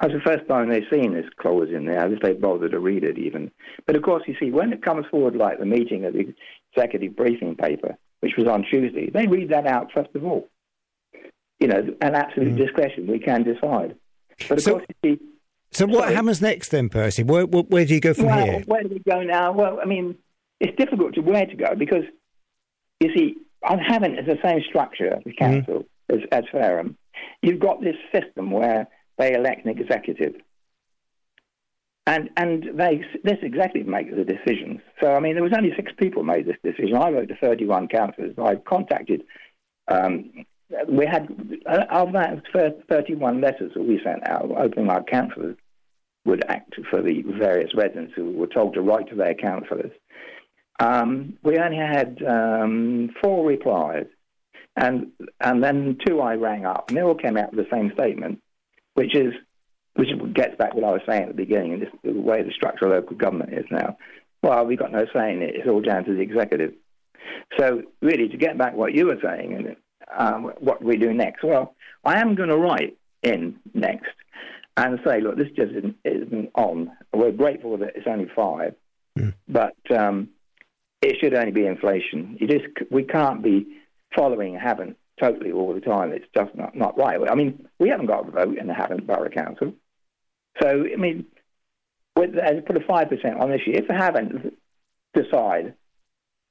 That's 0.00 0.12
the 0.12 0.20
first 0.20 0.48
time 0.48 0.68
they've 0.68 0.82
seen 0.92 1.14
this 1.14 1.26
clause 1.38 1.68
in 1.72 1.86
there, 1.86 2.12
if 2.12 2.20
they 2.20 2.32
bother 2.32 2.68
to 2.68 2.78
read 2.78 3.04
it 3.04 3.18
even. 3.18 3.50
But 3.86 3.96
of 3.96 4.02
course, 4.02 4.24
you 4.26 4.34
see, 4.40 4.50
when 4.50 4.72
it 4.72 4.82
comes 4.82 5.06
forward 5.10 5.36
like 5.36 5.58
the 5.58 5.66
meeting 5.66 6.04
of 6.04 6.14
the 6.14 6.34
executive 6.72 7.16
briefing 7.16 7.54
paper, 7.54 7.96
which 8.20 8.32
was 8.36 8.48
on 8.48 8.64
Tuesday, 8.64 9.10
they 9.10 9.26
read 9.26 9.50
that 9.50 9.66
out 9.66 9.92
first 9.92 10.10
of 10.14 10.24
all. 10.24 10.48
You 11.60 11.68
know, 11.68 11.94
an 12.00 12.14
absolute 12.14 12.54
mm. 12.54 12.56
discretion, 12.56 13.06
we 13.06 13.20
can 13.20 13.44
decide. 13.44 13.94
But 14.48 14.58
of 14.58 14.64
so, 14.64 14.72
course, 14.72 14.86
you 15.02 15.16
see, 15.16 15.20
so 15.74 15.86
what 15.86 16.12
happens 16.12 16.40
next 16.40 16.68
then, 16.68 16.88
Percy? 16.88 17.24
Where, 17.24 17.46
where, 17.46 17.64
where 17.64 17.84
do 17.84 17.94
you 17.94 18.00
go 18.00 18.14
from 18.14 18.26
well, 18.26 18.44
here? 18.44 18.62
Where 18.66 18.82
do 18.82 18.88
we 18.90 19.00
go 19.00 19.22
now? 19.22 19.50
Well, 19.52 19.80
I 19.82 19.86
mean, 19.86 20.16
it's 20.60 20.76
difficult 20.76 21.14
to 21.14 21.20
where 21.20 21.46
to 21.46 21.56
go 21.56 21.74
because, 21.76 22.04
you 23.00 23.10
see, 23.14 23.34
I 23.64 23.76
haven't. 23.84 24.16
The 24.26 24.38
same 24.44 24.60
structure, 24.68 25.18
the 25.24 25.32
council, 25.32 25.84
as, 26.08 26.20
as 26.30 26.44
Fareham. 26.52 26.96
You've 27.42 27.58
got 27.58 27.80
this 27.80 27.96
system 28.12 28.52
where 28.52 28.86
they 29.18 29.34
elect 29.34 29.64
an 29.64 29.70
executive. 29.70 30.34
And 32.06 32.28
and 32.36 32.78
they 32.78 33.02
this 33.22 33.38
executive 33.42 33.86
makes 33.86 34.14
the 34.14 34.24
decisions. 34.24 34.80
So 35.00 35.14
I 35.14 35.20
mean, 35.20 35.34
there 35.34 35.42
was 35.42 35.54
only 35.56 35.72
six 35.74 35.90
people 35.98 36.22
made 36.22 36.46
this 36.46 36.56
decision. 36.62 36.96
I 36.96 37.10
wrote 37.10 37.28
to 37.28 37.36
31 37.36 37.88
councillors. 37.88 38.34
I 38.38 38.56
contacted. 38.56 39.22
Um, 39.88 40.44
we 40.88 41.06
had 41.06 41.28
uh, 41.66 41.84
of 41.90 42.12
that 42.12 42.42
first 42.52 42.76
31 42.90 43.40
letters 43.40 43.72
that 43.74 43.82
we 43.82 44.00
sent 44.04 44.26
out, 44.28 44.50
opening 44.50 44.90
our 44.90 45.02
councillors 45.02 45.56
would 46.24 46.44
act 46.48 46.74
for 46.90 47.02
the 47.02 47.22
various 47.38 47.74
residents 47.74 48.12
who 48.16 48.32
were 48.32 48.46
told 48.46 48.74
to 48.74 48.80
write 48.80 49.08
to 49.08 49.14
their 49.14 49.34
councillors. 49.34 49.92
Um, 50.80 51.38
we 51.42 51.58
only 51.58 51.76
had 51.76 52.18
um, 52.26 53.10
four 53.22 53.46
replies, 53.46 54.06
and 54.76 55.12
and 55.40 55.62
then 55.62 55.98
two 56.06 56.20
I 56.20 56.34
rang 56.34 56.66
up, 56.66 56.88
and 56.88 56.96
they 56.96 57.02
all 57.02 57.14
came 57.14 57.36
out 57.36 57.54
with 57.54 57.64
the 57.64 57.76
same 57.76 57.92
statement, 57.94 58.42
which 58.94 59.14
is 59.14 59.34
which 59.94 60.08
gets 60.34 60.56
back 60.56 60.72
to 60.72 60.76
what 60.76 60.88
I 60.88 60.92
was 60.92 61.02
saying 61.08 61.22
at 61.22 61.28
the 61.28 61.34
beginning, 61.34 61.74
and 61.74 61.82
this, 61.82 61.88
the 62.02 62.12
way 62.12 62.42
the 62.42 62.50
structure 62.50 62.86
of 62.86 62.92
local 62.92 63.16
government 63.16 63.52
is 63.52 63.66
now. 63.70 63.96
Well, 64.42 64.66
we've 64.66 64.78
got 64.78 64.92
no 64.92 65.04
say 65.14 65.32
in 65.32 65.42
it. 65.42 65.54
It's 65.54 65.68
all 65.68 65.80
down 65.80 66.04
to 66.04 66.14
the 66.14 66.20
executive. 66.20 66.74
So, 67.58 67.82
really, 68.02 68.28
to 68.28 68.36
get 68.36 68.58
back 68.58 68.74
what 68.74 68.92
you 68.92 69.06
were 69.06 69.18
saying 69.22 69.54
and 69.54 69.76
um, 70.16 70.52
what 70.58 70.82
we 70.82 70.96
do 70.96 71.14
next, 71.14 71.44
well, 71.44 71.74
I 72.04 72.20
am 72.20 72.34
going 72.34 72.48
to 72.48 72.56
write 72.56 72.96
in 73.22 73.56
next 73.72 74.10
and 74.76 74.98
say, 75.06 75.20
look, 75.20 75.36
this 75.36 75.48
just 75.56 75.72
isn't, 75.72 75.96
isn't 76.04 76.50
on. 76.54 76.90
We're 77.12 77.32
grateful 77.32 77.78
that 77.78 77.92
it's 77.94 78.06
only 78.08 78.28
five, 78.34 78.74
mm. 79.16 79.32
but 79.48 79.76
um, 79.96 80.30
it 81.00 81.16
should 81.20 81.34
only 81.34 81.52
be 81.52 81.66
inflation. 81.66 82.36
You 82.40 82.48
just 82.48 82.64
we 82.90 83.04
can't 83.04 83.42
be 83.42 83.78
following 84.14 84.58
Havant 84.58 84.96
totally 85.20 85.52
all 85.52 85.74
the 85.74 85.80
time. 85.80 86.12
It's 86.12 86.26
just 86.34 86.54
not, 86.54 86.74
not 86.74 86.98
right. 86.98 87.18
I 87.28 87.34
mean, 87.34 87.68
we 87.78 87.88
haven't 87.88 88.06
got 88.06 88.28
a 88.28 88.30
vote 88.30 88.58
in 88.58 88.66
the 88.66 88.74
Havant 88.74 89.06
Borough 89.06 89.30
Council. 89.30 89.72
So, 90.62 90.84
I 90.92 90.96
mean, 90.96 91.26
with, 92.16 92.36
as 92.36 92.62
put 92.66 92.76
a 92.76 92.80
5% 92.80 93.40
on 93.40 93.50
this 93.50 93.62
year, 93.66 93.78
if 93.78 93.88
they 93.88 93.94
Havant 93.94 94.54
decide 95.14 95.74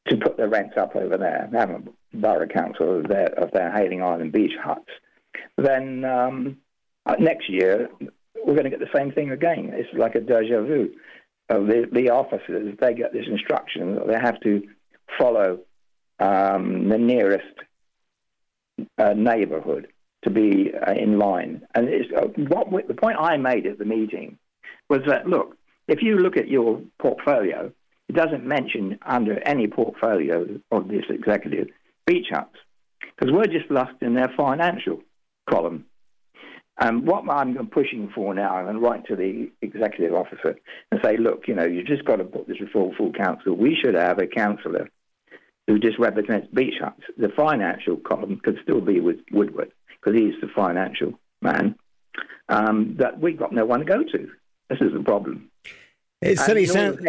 to 0.07 0.17
put 0.17 0.37
the 0.37 0.47
rents 0.47 0.75
up 0.77 0.95
over 0.95 1.17
there, 1.17 1.49
they 1.51 1.57
Havant 1.57 1.89
borough 2.13 2.47
council 2.47 2.99
of 2.99 3.07
their, 3.07 3.27
of 3.39 3.51
their 3.51 3.71
Hayling 3.71 4.03
Island 4.03 4.31
beach 4.31 4.53
huts, 4.61 4.89
then 5.57 6.05
um, 6.05 6.57
uh, 7.05 7.15
next 7.19 7.49
year 7.49 7.89
we're 8.45 8.53
going 8.53 8.65
to 8.65 8.69
get 8.69 8.79
the 8.79 8.97
same 8.97 9.11
thing 9.11 9.31
again. 9.31 9.71
It's 9.73 9.89
like 9.97 10.15
a 10.15 10.19
deja 10.19 10.61
vu. 10.61 10.91
Uh, 11.49 11.59
the, 11.59 11.89
the 11.91 12.09
officers, 12.09 12.77
they 12.79 12.93
get 12.93 13.13
this 13.13 13.25
instruction 13.27 13.95
that 13.95 14.07
they 14.07 14.19
have 14.19 14.39
to 14.41 14.63
follow 15.17 15.59
um, 16.19 16.89
the 16.89 16.97
nearest 16.97 17.55
uh, 18.97 19.13
neighbourhood 19.13 19.87
to 20.23 20.29
be 20.29 20.71
uh, 20.75 20.93
in 20.93 21.19
line. 21.19 21.65
And 21.75 21.87
uh, 22.15 22.27
what 22.47 22.87
the 22.87 22.93
point 22.93 23.17
I 23.19 23.37
made 23.37 23.65
at 23.65 23.77
the 23.77 23.85
meeting 23.85 24.37
was 24.89 25.01
that 25.07 25.27
look, 25.27 25.57
if 25.87 26.01
you 26.01 26.17
look 26.17 26.37
at 26.37 26.47
your 26.47 26.81
portfolio, 26.99 27.71
it 28.09 28.15
doesn't 28.15 28.45
mention 28.45 28.99
under 29.05 29.39
any 29.47 29.67
portfolio 29.67 30.59
of 30.71 30.87
this 30.87 31.05
executive 31.09 31.67
beach 32.05 32.27
huts 32.31 32.55
because 33.01 33.33
we're 33.33 33.45
just 33.45 33.69
lost 33.69 33.93
in 34.01 34.13
their 34.13 34.31
financial 34.35 35.01
column. 35.49 35.85
And 36.79 37.05
what 37.05 37.29
I'm 37.29 37.67
pushing 37.67 38.11
for 38.15 38.33
now, 38.33 38.55
I'm 38.55 38.65
going 38.65 38.75
to 38.75 38.81
write 38.81 39.05
to 39.05 39.15
the 39.15 39.51
executive 39.61 40.15
officer 40.15 40.55
and 40.91 40.99
say, 41.03 41.17
look, 41.17 41.47
you 41.47 41.53
know, 41.53 41.65
you've 41.65 41.85
just 41.85 42.03
got 42.03 42.15
to 42.15 42.23
put 42.23 42.47
this 42.47 42.57
before 42.57 42.91
full 42.97 43.13
council. 43.13 43.55
We 43.55 43.77
should 43.79 43.93
have 43.93 44.17
a 44.17 44.25
councillor 44.25 44.89
who 45.67 45.79
just 45.79 45.99
represents 45.99 46.47
beach 46.53 46.75
huts. 46.81 47.01
The 47.17 47.29
financial 47.29 47.97
column 47.97 48.39
could 48.43 48.59
still 48.63 48.81
be 48.81 48.99
with 48.99 49.17
Woodward 49.31 49.71
because 49.87 50.19
he's 50.19 50.39
the 50.41 50.47
financial 50.53 51.19
man, 51.41 51.75
um, 52.49 52.95
that 52.99 53.19
we've 53.19 53.37
got 53.37 53.53
no 53.53 53.65
one 53.65 53.79
to 53.79 53.85
go 53.85 54.03
to. 54.03 54.29
This 54.69 54.79
is 54.81 54.93
the 54.93 55.03
problem. 55.03 55.49
It 56.21 56.39
certainly 56.39 56.65
sounds. 56.65 56.99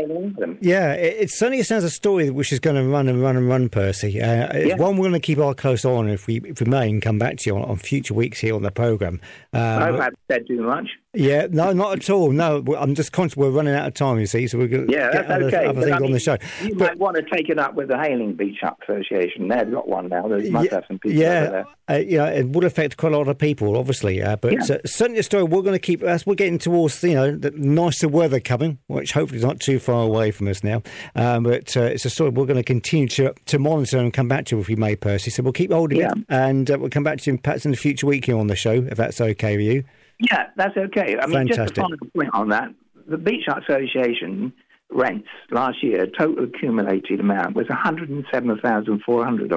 Yeah, 0.61 0.93
it, 0.95 1.23
it, 1.23 1.31
certainly 1.31 1.63
sounds 1.63 1.85
a 1.85 1.91
story 1.91 2.31
which 2.31 2.53
is 2.53 2.59
going 2.59 2.75
to 2.75 2.83
run 2.83 3.07
and 3.07 3.23
run 3.23 3.37
and 3.37 3.49
run, 3.49 3.69
Percy. 3.69 4.21
Uh, 4.21 4.49
it's 4.53 4.69
yeah. 4.71 4.77
one 4.77 4.97
we're 4.97 5.09
going 5.09 5.13
to 5.13 5.21
keep 5.21 5.39
our 5.39 5.55
close 5.55 5.85
eye 5.85 5.91
on 5.91 6.09
if 6.09 6.27
we, 6.27 6.41
if 6.45 6.61
we 6.61 6.67
may, 6.67 6.91
and 6.91 7.01
come 7.01 7.19
back 7.19 7.37
to 7.39 7.51
you 7.51 7.57
on, 7.57 7.63
on 7.63 7.77
future 7.77 8.13
weeks 8.13 8.41
here 8.41 8.57
on 8.57 8.63
the 8.63 8.73
program. 8.73 9.21
Um, 9.53 9.61
I 9.63 9.87
hope 9.87 10.01
I've 10.01 10.15
said 10.29 10.47
too 10.49 10.63
much. 10.63 10.89
Yeah, 11.15 11.47
no, 11.51 11.73
not 11.73 11.99
at 11.99 12.11
all. 12.11 12.33
No, 12.33 12.65
I'm 12.77 12.95
just 12.95 13.13
conscious 13.13 13.37
we're 13.37 13.51
running 13.51 13.75
out 13.75 13.87
of 13.87 13.95
time, 13.95 14.19
you 14.19 14.27
see, 14.27 14.47
so 14.47 14.59
we're 14.59 14.69
going 14.69 14.87
to 14.87 14.93
yeah, 14.93 15.13
get 15.13 15.27
other, 15.27 15.45
okay. 15.47 15.67
other 15.67 15.81
things 15.81 15.93
I 15.93 15.99
mean, 15.99 16.07
on 16.07 16.13
the 16.13 16.21
show. 16.21 16.37
You 16.63 16.75
but, 16.75 16.91
might 16.91 16.99
want 16.99 17.17
to 17.17 17.23
take 17.23 17.49
it 17.49 17.59
up 17.59 17.75
with 17.75 17.89
the 17.89 17.99
Hayling 17.99 18.35
Beach 18.35 18.59
Hut 18.61 18.77
Association. 18.83 19.49
They've 19.49 19.71
got 19.71 19.89
one 19.89 20.09
now. 20.09 20.29
They 20.29 20.51
must 20.51 20.67
yeah, 20.67 20.75
have 20.75 20.85
some 20.89 20.99
people 20.99 21.13
yeah, 21.19 21.47
there. 21.51 21.67
Uh, 21.89 21.95
yeah, 21.97 22.27
it 22.27 22.49
would 22.49 22.65
affect 22.65 22.97
quite 22.97 23.13
a 23.13 23.19
lot 23.19 23.29
of 23.29 23.39
people, 23.39 23.77
obviously. 23.77 24.23
Uh, 24.23 24.37
but 24.37 24.53
yeah. 24.53 24.77
uh, 24.77 24.79
certainly 24.87 25.21
a 25.21 25.23
story 25.23 25.45
we're 25.45 25.63
going 25.63 25.75
to 25.75 25.79
keep, 25.79 26.03
as 26.03 26.27
we're 26.27 26.35
getting 26.35 26.59
towards, 26.59 27.03
you 27.03 27.15
know, 27.15 27.37
the 27.37 27.51
nicer 27.53 28.09
weather 28.09 28.41
coming, 28.41 28.79
which 28.87 29.13
hopefully 29.13 29.39
is 29.39 29.45
not 29.45 29.61
too 29.61 29.79
far 29.79 30.03
away 30.03 30.31
from 30.31 30.49
us 30.49 30.65
now. 30.65 30.83
Um, 31.15 31.45
but 31.45 31.77
uh, 31.77 31.83
it's 31.83 32.05
a 32.05 32.11
story 32.11 32.31
we're 32.31 32.47
going 32.47 32.57
to 32.57 32.63
continue 32.63 33.09
to, 33.09 33.35
to 33.47 33.59
monitor 33.59 33.99
and 33.99 34.13
come 34.13 34.29
back 34.29 34.47
to 34.47 34.59
if 34.59 34.69
we 34.69 34.77
may, 34.77 34.97
Percy. 34.97 35.31
So 35.31 35.43
we'll 35.43 35.53
keep 35.53 35.73
holding 35.73 35.99
yeah. 35.99 36.13
it 36.13 36.25
and 36.29 36.71
uh, 36.71 36.79
we'll 36.79 36.91
come 36.91 37.05
back 37.05 37.19
to 37.21 37.31
you 37.31 37.39
perhaps 37.39 37.65
in 37.65 37.71
the 37.71 37.77
future 37.77 38.07
week 38.07 38.25
here 38.25 38.39
on 38.39 38.47
the 38.47 38.57
show, 38.57 38.73
if 38.73 38.97
that's 38.97 39.21
okay 39.21 39.57
with 39.57 39.67
you. 39.67 39.85
Yeah, 40.21 40.49
that's 40.57 40.77
okay. 40.77 41.17
I 41.21 41.27
mean, 41.27 41.49
Fantastic. 41.49 41.57
just 41.57 41.79
a 41.79 41.83
final 41.83 41.99
point 42.15 42.31
on 42.33 42.49
that. 42.51 42.69
The 43.09 43.19
Beach 43.19 43.45
Hut 43.47 43.63
Association 43.69 44.53
rents 44.91 45.29
last 45.51 45.83
year, 45.83 46.07
total 46.07 46.45
accumulated 46.45 47.21
amount 47.21 47.57
was 47.57 47.69
107,400 47.69 49.53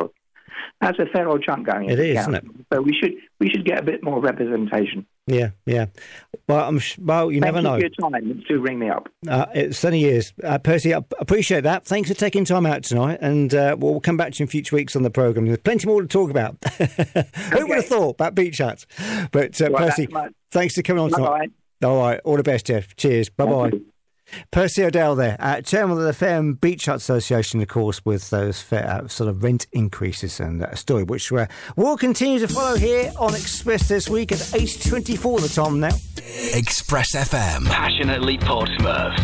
that's 0.82 1.00
a 1.00 1.06
fair 1.08 1.28
old 1.28 1.44
chunk 1.44 1.68
going. 1.68 1.90
It 1.90 2.00
is, 2.00 2.20
isn't 2.20 2.36
it? 2.36 2.46
So 2.74 2.82
we 2.82 2.94
should 2.94 3.14
we 3.40 3.50
should 3.50 3.66
get 3.66 3.80
a 3.80 3.84
bit 3.84 4.04
more 4.04 4.20
representation. 4.20 5.06
Yeah, 5.28 5.50
yeah. 5.66 5.88
Well, 6.48 6.68
I'm 6.68 6.80
well. 7.00 7.32
You 7.32 7.42
Thank 7.42 7.56
never 7.56 7.58
you 7.58 7.64
know. 7.64 7.74
For 7.76 7.80
your 7.80 8.12
time 8.12 8.44
to 8.48 8.60
ring 8.60 8.80
me 8.80 8.90
up. 8.90 9.10
Uh, 9.28 9.46
it 9.54 9.76
certainly 9.76 10.06
is, 10.06 10.34
uh, 10.44 10.58
Percy. 10.58 10.94
I 10.94 11.04
appreciate 11.20 11.62
that. 11.62 11.86
Thanks 11.86 12.10
for 12.10 12.16
taking 12.16 12.46
time 12.46 12.66
out 12.66 12.84
tonight, 12.84 13.20
and 13.22 13.54
uh, 13.54 13.76
we'll 13.78 14.00
come 14.00 14.16
back 14.16 14.34
to 14.34 14.40
you 14.40 14.44
in 14.46 14.48
future 14.48 14.76
weeks 14.76 14.96
on 14.96 15.04
the 15.04 15.10
program. 15.10 15.46
There's 15.46 15.58
plenty 15.60 15.88
more 15.88 16.02
to 16.02 16.08
talk 16.08 16.30
about. 16.30 16.58
Who 16.78 17.68
would 17.68 17.78
have 17.78 17.86
thought 17.86 18.12
about 18.12 18.36
beach 18.36 18.60
huts? 18.60 18.86
But 19.32 19.60
uh, 19.62 19.70
well, 19.72 19.86
Percy, 19.86 20.08
thanks 20.52 20.76
for 20.76 20.82
coming 20.82 21.04
on 21.04 21.12
tonight. 21.12 21.52
Bye. 21.82 21.88
All 21.88 22.00
right, 22.00 22.20
all 22.24 22.38
the 22.38 22.44
best, 22.44 22.68
Jeff. 22.68 22.96
Cheers. 22.96 23.30
Bye 23.30 23.46
bye. 23.46 23.72
Percy 24.52 24.84
O'Dell 24.84 25.16
there, 25.16 25.38
uh, 25.40 25.62
chairman 25.62 25.98
of 25.98 26.04
the 26.04 26.14
Fareham 26.14 26.56
Beach 26.56 26.86
Hut 26.86 26.98
Association, 26.98 27.62
of 27.62 27.68
course, 27.68 28.04
with 28.06 28.30
those 28.30 28.62
fair, 28.62 28.88
uh, 28.90 29.08
sort 29.08 29.30
of 29.30 29.44
rent 29.44 29.68
increases 29.72 30.40
and 30.40 30.62
a 30.62 30.72
uh, 30.72 30.76
story 30.76 31.04
which 31.04 31.32
uh, 31.32 31.48
we'll 31.76 31.98
continue 31.98 32.40
to 32.40 32.48
follow 32.48 32.76
here 32.76 33.12
on 33.18 33.34
Express 33.36 33.88
this 33.88 34.10
week 34.10 34.32
at 34.32 34.40
8.24 34.40 35.42
the 35.42 35.48
time 35.50 35.80
now. 35.80 35.96
Express 36.54 37.16
FM. 37.16 37.66
Passionately 37.66 38.38
Portsmouth. 38.38 39.18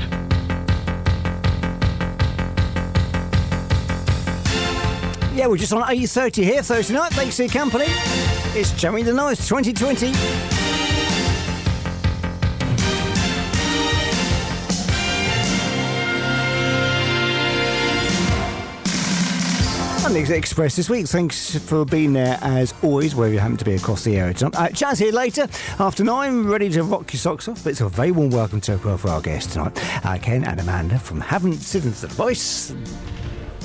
Yeah, 5.36 5.48
we're 5.48 5.58
just 5.58 5.74
on 5.74 5.82
8.30 5.82 6.44
here 6.44 6.62
Thursday 6.62 6.94
night. 6.94 7.12
Thanks 7.14 7.38
for 7.38 7.44
your 7.44 7.52
company. 7.52 7.86
It's 8.56 8.72
Jeremy 8.74 9.02
the 9.02 9.14
Noise 9.14 9.48
2020. 9.48 10.53
On 20.06 20.12
the 20.12 20.36
Express 20.36 20.76
this 20.76 20.90
week. 20.90 21.08
Thanks 21.08 21.58
for 21.58 21.86
being 21.86 22.12
there 22.12 22.38
as 22.42 22.74
always, 22.84 23.16
wherever 23.16 23.34
you 23.34 23.40
happen 23.40 23.56
to 23.56 23.64
be 23.64 23.76
across 23.76 24.04
the 24.04 24.18
area. 24.18 24.32
Uh, 24.32 24.68
Chaz 24.68 25.00
here 25.00 25.14
later, 25.14 25.48
after 25.80 26.04
nine, 26.04 26.44
ready 26.44 26.70
to 26.72 26.84
rock 26.84 27.14
your 27.14 27.20
socks 27.20 27.48
off. 27.48 27.66
It's 27.66 27.80
a 27.80 27.88
very 27.88 28.12
warm 28.12 28.30
welcome 28.30 28.60
to 28.62 28.78
for 28.78 29.10
our 29.10 29.22
guests 29.22 29.54
tonight, 29.54 30.06
uh, 30.06 30.18
Ken 30.18 30.44
and 30.44 30.60
Amanda 30.60 31.00
from 31.00 31.22
Havant 31.22 31.56
Citizens 31.56 32.04
Advice. 32.04 32.74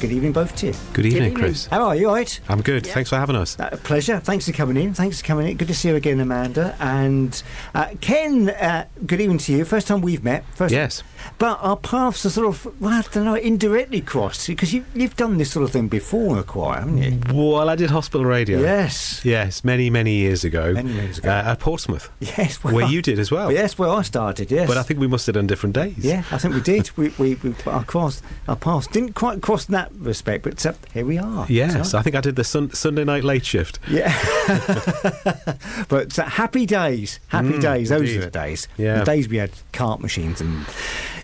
Good 0.00 0.12
evening, 0.12 0.30
both 0.32 0.54
to 0.56 0.66
you. 0.68 0.72
Good 0.92 1.06
evening, 1.06 1.22
Good 1.22 1.26
evening. 1.28 1.34
Chris. 1.34 1.66
How 1.66 1.82
are 1.82 1.96
you? 1.96 2.08
All 2.08 2.14
right? 2.14 2.40
I'm 2.48 2.62
good. 2.62 2.86
Yeah. 2.86 2.94
Thanks 2.94 3.10
for 3.10 3.16
having 3.16 3.34
us. 3.34 3.58
Uh, 3.58 3.76
pleasure. 3.82 4.20
Thanks 4.20 4.46
for 4.46 4.52
coming 4.52 4.76
in. 4.76 4.94
Thanks 4.94 5.20
for 5.20 5.26
coming 5.26 5.48
in. 5.48 5.56
Good 5.56 5.66
to 5.68 5.74
see 5.74 5.88
you 5.88 5.96
again, 5.96 6.20
Amanda. 6.20 6.76
And 6.78 7.42
uh, 7.74 7.88
Ken, 8.00 8.50
uh, 8.50 8.86
good 9.06 9.20
evening 9.20 9.38
to 9.38 9.52
you. 9.52 9.64
First 9.64 9.88
time 9.88 10.00
we've 10.00 10.22
met. 10.22 10.44
First 10.54 10.72
yes. 10.72 11.02
But 11.38 11.58
our 11.60 11.76
paths 11.76 12.24
are 12.24 12.30
sort 12.30 12.46
of, 12.46 12.80
well, 12.80 12.92
I 12.92 13.02
don't 13.12 13.24
know, 13.24 13.34
indirectly 13.34 14.00
crossed 14.00 14.46
because 14.46 14.72
you, 14.72 14.84
you've 14.94 15.16
done 15.16 15.36
this 15.36 15.50
sort 15.50 15.64
of 15.64 15.72
thing 15.72 15.88
before 15.88 16.30
in 16.30 16.36
the 16.36 16.42
choir, 16.44 16.78
haven't 16.78 16.98
you? 16.98 17.20
Well, 17.34 17.68
I 17.68 17.74
did 17.74 17.90
hospital 17.90 18.24
radio. 18.24 18.60
Yes. 18.60 19.24
Yes, 19.24 19.64
many, 19.64 19.90
many 19.90 20.14
years 20.14 20.44
ago. 20.44 20.74
Many 20.74 20.92
years 20.92 21.18
ago. 21.18 21.28
Uh, 21.28 21.42
at 21.52 21.58
Portsmouth. 21.58 22.08
Yes. 22.20 22.62
Well, 22.62 22.72
where 22.72 22.86
you 22.86 23.02
did 23.02 23.18
as 23.18 23.32
well. 23.32 23.50
Yes, 23.50 23.76
where 23.76 23.88
I 23.88 24.02
started, 24.02 24.52
yes. 24.52 24.68
But 24.68 24.76
I 24.76 24.84
think 24.84 25.00
we 25.00 25.08
must 25.08 25.26
have 25.26 25.34
done 25.34 25.48
different 25.48 25.74
days. 25.74 25.98
Yeah, 25.98 26.22
I 26.30 26.38
think 26.38 26.54
we 26.54 26.60
did. 26.60 26.96
we, 26.96 27.08
we, 27.18 27.34
we, 27.36 27.54
our, 27.66 27.82
cross, 27.82 28.22
our 28.46 28.54
paths 28.56 28.86
didn't 28.86 29.14
quite 29.14 29.42
cross 29.42 29.68
in 29.68 29.72
that 29.88 30.04
respect, 30.04 30.44
but 30.44 30.64
uh, 30.64 30.72
here 30.92 31.04
we 31.04 31.18
are. 31.18 31.46
Yes, 31.48 31.90
so. 31.90 31.98
I 31.98 32.02
think 32.02 32.16
I 32.16 32.20
did 32.20 32.36
the 32.36 32.44
sun, 32.44 32.70
Sunday 32.72 33.04
night 33.04 33.24
late 33.24 33.44
shift. 33.44 33.78
Yeah. 33.88 34.12
but 35.88 36.18
uh, 36.18 36.24
happy 36.24 36.66
days. 36.66 37.20
Happy 37.28 37.48
mm, 37.48 37.60
days. 37.60 37.88
Those 37.88 38.00
indeed. 38.00 38.16
are 38.16 38.24
the 38.24 38.30
days. 38.30 38.68
Yeah. 38.76 38.98
The 39.00 39.04
days 39.04 39.28
we 39.28 39.36
had 39.36 39.50
cart 39.72 40.00
machines 40.00 40.40
and 40.40 40.66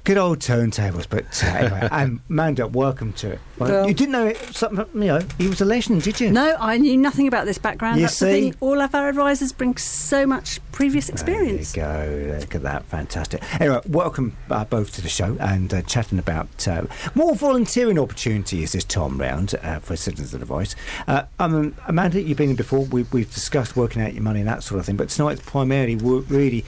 Good 0.05 0.19
old 0.19 0.41
turntables. 0.41 1.07
But 1.09 1.43
uh, 1.43 1.47
anyway, 1.47 1.89
Amanda, 2.29 2.67
welcome 2.67 3.15
to 3.15 3.33
it. 3.33 3.41
Well, 3.59 3.71
Well- 3.71 3.89
you 3.89 3.95
didn't 3.95 4.13
know 4.13 4.27
it, 4.27 4.37
something, 4.55 4.85
you 4.95 5.09
know, 5.09 5.21
he 5.39 5.47
was 5.49 5.61
a 5.61 5.65
legend, 5.65 6.03
did 6.03 6.21
you? 6.21 6.31
No, 6.31 6.57
I 6.59 6.77
knew 6.77 6.97
nothing 6.97 7.29
about 7.29 7.47
this 7.47 7.59
background. 7.59 7.97
You 7.99 8.07
That's 8.07 8.19
the 8.19 8.27
see? 8.27 8.41
thing. 8.51 8.55
All 8.61 8.81
of 8.81 8.95
our 8.95 9.09
advisors 9.09 9.53
bring 9.53 9.77
so 9.77 10.27
much 10.27 10.61
previous 10.73 11.09
experience. 11.09 11.73
There 11.73 12.25
you 12.27 12.33
go. 12.33 12.39
Look 12.41 12.55
at 12.57 12.63
that. 12.63 12.85
Fantastic. 12.87 13.43
Anyway, 13.61 13.81
welcome 13.89 14.37
uh, 14.51 14.65
both 14.65 14.93
to 14.95 15.03
the 15.03 15.09
show 15.09 15.37
and 15.39 15.73
uh, 15.73 15.83
chatting 15.83 16.19
about 16.19 16.67
uh, 16.67 16.83
more 17.15 17.35
volunteering 17.37 17.99
opportunities 17.99 18.73
this 18.73 18.85
time 18.85 19.19
round 19.19 19.55
uh, 19.63 19.79
for 19.79 19.97
Citizens 19.97 20.35
of 20.35 20.41
the 20.41 20.47
Voice. 20.47 20.75
Uh, 21.07 21.23
um, 21.39 21.77
Amanda, 21.87 22.21
you've 22.21 22.39
been 22.39 22.51
in 22.51 22.57
before. 22.57 22.81
We, 22.87 23.05
we've 23.13 23.33
discussed 23.33 23.77
working 23.77 24.03
out 24.03 24.15
your 24.15 24.23
money 24.23 24.41
and 24.41 24.49
that 24.49 24.63
sort 24.65 24.81
of 24.81 24.87
thing, 24.87 24.97
but 24.97 25.09
tonight 25.11 25.41
primarily 25.45 25.95
really 25.97 26.65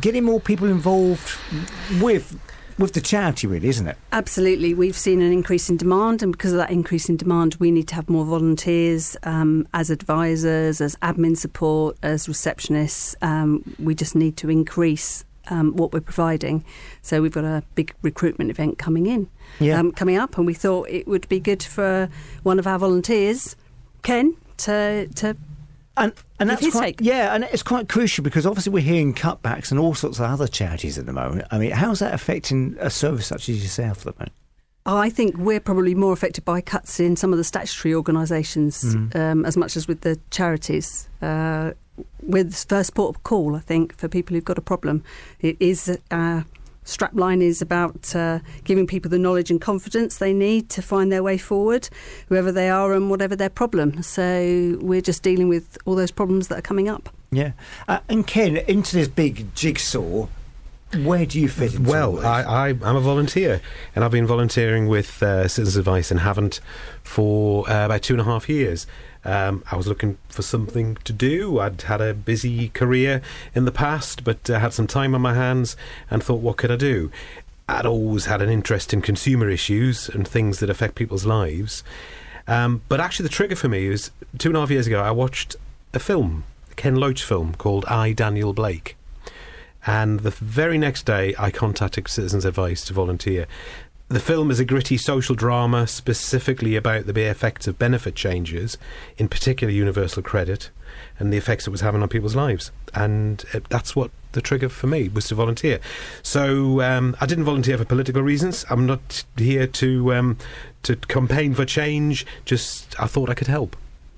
getting 0.00 0.24
more 0.24 0.40
people 0.40 0.68
involved 0.68 1.38
with 2.00 2.38
with 2.78 2.92
the 2.92 3.00
charity, 3.00 3.46
really, 3.46 3.68
isn't 3.68 3.86
it? 3.88 3.96
Absolutely. 4.12 4.74
We've 4.74 4.96
seen 4.96 5.22
an 5.22 5.32
increase 5.32 5.70
in 5.70 5.76
demand, 5.76 6.22
and 6.22 6.32
because 6.32 6.52
of 6.52 6.58
that 6.58 6.70
increase 6.70 7.08
in 7.08 7.16
demand, 7.16 7.56
we 7.58 7.70
need 7.70 7.88
to 7.88 7.94
have 7.94 8.08
more 8.08 8.24
volunteers 8.24 9.16
um, 9.22 9.66
as 9.72 9.90
advisors, 9.90 10.80
as 10.80 10.96
admin 10.96 11.36
support, 11.36 11.96
as 12.02 12.26
receptionists. 12.26 13.14
Um, 13.22 13.62
we 13.78 13.94
just 13.94 14.14
need 14.14 14.36
to 14.38 14.50
increase 14.50 15.24
um, 15.48 15.76
what 15.76 15.92
we're 15.92 16.00
providing. 16.00 16.64
So 17.02 17.22
we've 17.22 17.32
got 17.32 17.44
a 17.44 17.62
big 17.76 17.94
recruitment 18.02 18.50
event 18.50 18.78
coming 18.78 19.06
in, 19.06 19.28
Yeah. 19.60 19.78
um, 19.78 19.92
coming 19.92 20.16
up, 20.16 20.36
and 20.36 20.46
we 20.46 20.54
thought 20.54 20.88
it 20.90 21.06
would 21.06 21.28
be 21.28 21.40
good 21.40 21.62
for 21.62 22.08
one 22.42 22.58
of 22.58 22.66
our 22.66 22.78
volunteers, 22.78 23.56
Ken, 24.02 24.36
to 24.58 25.06
to 25.16 25.36
And 25.96 26.12
and 26.38 26.50
Give 26.50 26.60
that's 26.60 26.72
quite, 26.72 26.98
take. 26.98 27.00
yeah, 27.00 27.34
and 27.34 27.44
it's 27.44 27.62
quite 27.62 27.88
crucial 27.88 28.22
because 28.22 28.44
obviously 28.46 28.72
we're 28.72 28.82
hearing 28.82 29.14
cutbacks 29.14 29.70
and 29.70 29.80
all 29.80 29.94
sorts 29.94 30.18
of 30.18 30.26
other 30.30 30.46
charities 30.46 30.98
at 30.98 31.06
the 31.06 31.12
moment. 31.12 31.46
I 31.50 31.58
mean, 31.58 31.70
how's 31.70 32.00
that 32.00 32.12
affecting 32.12 32.76
a 32.78 32.90
service 32.90 33.26
such 33.26 33.48
as 33.48 33.62
yourself 33.62 34.06
at 34.06 34.14
the 34.14 34.20
moment? 34.20 34.32
I 34.84 35.10
think 35.10 35.36
we're 35.38 35.58
probably 35.58 35.94
more 35.94 36.12
affected 36.12 36.44
by 36.44 36.60
cuts 36.60 37.00
in 37.00 37.16
some 37.16 37.32
of 37.32 37.38
the 37.38 37.44
statutory 37.44 37.94
organisations 37.94 38.84
Mm. 38.94 39.16
um, 39.16 39.44
as 39.46 39.56
much 39.56 39.76
as 39.76 39.88
with 39.88 40.02
the 40.02 40.18
charities. 40.30 41.08
Uh, 41.22 41.72
with 42.22 42.54
first 42.68 42.94
port 42.94 43.16
of 43.16 43.22
call, 43.22 43.56
I 43.56 43.60
think, 43.60 43.96
for 43.96 44.06
people 44.06 44.34
who've 44.34 44.44
got 44.44 44.58
a 44.58 44.62
problem, 44.62 45.02
it 45.40 45.56
is. 45.60 45.98
Uh, 46.10 46.42
Strapline 46.86 47.42
is 47.42 47.60
about 47.60 48.14
uh, 48.14 48.38
giving 48.64 48.86
people 48.86 49.10
the 49.10 49.18
knowledge 49.18 49.50
and 49.50 49.60
confidence 49.60 50.18
they 50.18 50.32
need 50.32 50.70
to 50.70 50.80
find 50.80 51.12
their 51.12 51.22
way 51.22 51.36
forward, 51.36 51.88
whoever 52.28 52.50
they 52.50 52.70
are 52.70 52.94
and 52.94 53.10
whatever 53.10 53.36
their 53.36 53.50
problem. 53.50 54.02
So 54.02 54.78
we're 54.80 55.02
just 55.02 55.22
dealing 55.22 55.48
with 55.48 55.76
all 55.84 55.96
those 55.96 56.12
problems 56.12 56.48
that 56.48 56.58
are 56.58 56.62
coming 56.62 56.88
up. 56.88 57.10
Yeah, 57.32 57.52
uh, 57.88 57.98
and 58.08 58.26
Ken, 58.26 58.56
into 58.56 58.96
this 58.96 59.08
big 59.08 59.52
jigsaw, 59.54 60.28
where 61.02 61.26
do 61.26 61.40
you 61.40 61.48
fit 61.48 61.74
into 61.74 61.90
Well. 61.90 62.24
I, 62.24 62.42
I, 62.42 62.68
I'm 62.68 62.96
a 62.96 63.00
volunteer, 63.00 63.60
and 63.94 64.04
I've 64.04 64.12
been 64.12 64.26
volunteering 64.26 64.86
with 64.86 65.22
uh, 65.22 65.48
Citizens 65.48 65.76
Advice 65.76 66.12
and 66.12 66.20
Havant 66.20 66.60
for 67.02 67.68
uh, 67.68 67.86
about 67.86 68.02
two 68.02 68.14
and 68.14 68.20
a 68.20 68.24
half 68.24 68.48
years. 68.48 68.86
Um, 69.26 69.64
I 69.72 69.76
was 69.76 69.88
looking 69.88 70.18
for 70.28 70.42
something 70.42 70.96
to 71.02 71.12
do. 71.12 71.58
I'd 71.58 71.82
had 71.82 72.00
a 72.00 72.14
busy 72.14 72.68
career 72.68 73.20
in 73.56 73.64
the 73.64 73.72
past, 73.72 74.22
but 74.22 74.48
uh, 74.48 74.60
had 74.60 74.72
some 74.72 74.86
time 74.86 75.16
on 75.16 75.20
my 75.20 75.34
hands 75.34 75.76
and 76.08 76.22
thought, 76.22 76.40
what 76.40 76.56
could 76.56 76.70
I 76.70 76.76
do? 76.76 77.10
I'd 77.68 77.86
always 77.86 78.26
had 78.26 78.40
an 78.40 78.48
interest 78.48 78.92
in 78.92 79.02
consumer 79.02 79.50
issues 79.50 80.08
and 80.08 80.26
things 80.26 80.60
that 80.60 80.70
affect 80.70 80.94
people's 80.94 81.26
lives. 81.26 81.82
Um, 82.46 82.82
but 82.88 83.00
actually, 83.00 83.24
the 83.24 83.34
trigger 83.34 83.56
for 83.56 83.68
me 83.68 83.88
was 83.88 84.12
two 84.38 84.50
and 84.50 84.56
a 84.56 84.60
half 84.60 84.70
years 84.70 84.86
ago, 84.86 85.02
I 85.02 85.10
watched 85.10 85.56
a 85.92 85.98
film, 85.98 86.44
a 86.70 86.74
Ken 86.74 86.94
Loach 86.94 87.24
film 87.24 87.56
called 87.56 87.84
I, 87.86 88.12
Daniel 88.12 88.52
Blake. 88.52 88.96
And 89.84 90.20
the 90.20 90.30
very 90.30 90.78
next 90.78 91.04
day, 91.06 91.34
I 91.38 91.50
contacted 91.50 92.06
Citizens 92.08 92.44
Advice 92.44 92.84
to 92.84 92.92
volunteer. 92.92 93.46
The 94.08 94.20
film 94.20 94.52
is 94.52 94.60
a 94.60 94.64
gritty 94.64 94.96
social 94.98 95.34
drama 95.34 95.88
specifically 95.88 96.76
about 96.76 97.06
the 97.06 97.20
effects 97.22 97.66
of 97.66 97.76
benefit 97.76 98.14
changes, 98.14 98.78
in 99.18 99.26
particular 99.26 99.72
universal 99.72 100.22
credit, 100.22 100.70
and 101.18 101.32
the 101.32 101.36
effects 101.36 101.66
it 101.66 101.70
was 101.70 101.80
having 101.80 102.02
on 102.02 102.08
people's 102.08 102.36
lives. 102.36 102.70
And 102.94 103.44
uh, 103.52 103.60
that's 103.68 103.96
what 103.96 104.12
the 104.30 104.40
trigger 104.40 104.68
for 104.68 104.86
me 104.86 105.08
was 105.08 105.26
to 105.28 105.34
volunteer. 105.34 105.80
So 106.22 106.82
um, 106.82 107.16
I 107.20 107.26
didn't 107.26 107.44
volunteer 107.44 107.76
for 107.78 107.84
political 107.84 108.22
reasons. 108.22 108.64
I'm 108.70 108.86
not 108.86 109.24
here 109.36 109.66
to 109.66 110.14
um, 110.14 110.38
to 110.84 110.94
campaign 110.94 111.54
for 111.54 111.64
change. 111.64 112.24
Just 112.44 112.94
I 113.00 113.08
thought 113.08 113.28
I 113.28 113.34
could 113.34 113.48
help. 113.48 113.76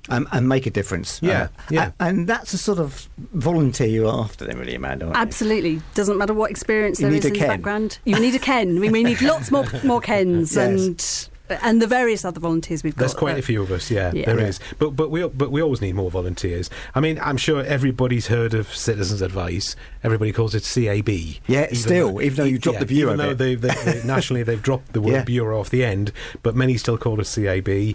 And, 0.09 0.27
and 0.33 0.49
make 0.49 0.67
a 0.67 0.71
difference. 0.71 1.21
Yeah, 1.23 1.43
Uh, 1.43 1.49
yeah. 1.71 1.91
a- 2.01 2.05
And 2.05 2.27
that's 2.27 2.53
the 2.53 2.59
sort 2.59 2.79
of 2.79 3.09
volunteer 3.35 3.87
you're 3.89 4.09
after, 4.13 4.45
then, 4.47 4.59
really, 4.59 4.75
Amanda. 4.75 5.07
aren't 5.07 5.17
you? 5.17 5.23
Absolutely, 5.23 5.83
doesn't 5.95 6.19
matter 6.19 6.35
what 6.35 6.51
experience 6.51 6.99
You 7.01 7.05
there 7.07 7.13
need 7.13 7.25
a 7.25 7.29
in 7.29 7.35
Ken. 7.35 7.43
the 7.49 7.55
background. 7.55 7.99
You 8.05 8.19
need 8.19 8.35
a 8.35 8.39
Ken. 8.39 8.77
I 8.77 8.81
mean, 8.81 8.93
we 8.93 9.05
need 9.05 9.21
lots 9.23 9.51
more 9.51 9.65
more 9.85 10.01
Kens 10.01 10.57
Yes. 10.57 10.67
and 10.87 11.29
and 11.63 11.81
the 11.83 11.87
various 11.87 12.25
other 12.25 12.41
volunteers 12.41 12.83
we've 12.83 12.95
got. 12.95 13.01
There's 13.01 13.15
quite 13.15 13.35
Uh, 13.37 13.39
a 13.39 13.43
few 13.43 13.63
of 13.63 13.71
us, 13.71 13.91
yeah, 13.91 14.11
Yeah. 14.15 14.27
there 14.27 14.41
Yeah. 14.41 14.47
is. 14.47 14.61
But 14.79 14.91
but 14.97 15.11
we 15.11 15.27
but 15.29 15.51
we 15.51 15.61
always 15.63 15.81
need 15.81 15.95
more 15.95 16.11
volunteers. 16.11 16.71
I 16.95 17.01
mean, 17.01 17.19
I'm 17.23 17.37
sure 17.37 17.63
everybody's 17.65 18.27
heard 18.29 18.55
of 18.55 18.75
Citizens 18.75 19.23
Advice. 19.23 19.77
Everybody 20.05 20.33
calls 20.33 20.55
it 20.55 20.65
CAB. 20.65 21.09
Yeah, 21.47 21.67
still, 21.73 22.21
even 22.23 22.37
though 22.37 22.45
you 22.45 22.59
dropped 22.59 22.81
the 22.81 22.87
bureau 22.87 23.15
Even 23.15 23.27
though 23.27 23.35
they, 23.35 23.55
they, 23.55 23.75
they, 23.85 24.03
nationally 24.07 24.43
they've 24.43 24.63
dropped 24.63 24.93
the 24.93 25.01
word 25.01 25.13
Yeah. 25.13 25.25
bureau 25.25 25.59
off 25.61 25.71
the 25.71 25.85
end, 25.85 26.13
but 26.43 26.55
many 26.55 26.77
still 26.77 26.97
call 26.99 27.21
it 27.21 27.27
CAB. 27.27 27.95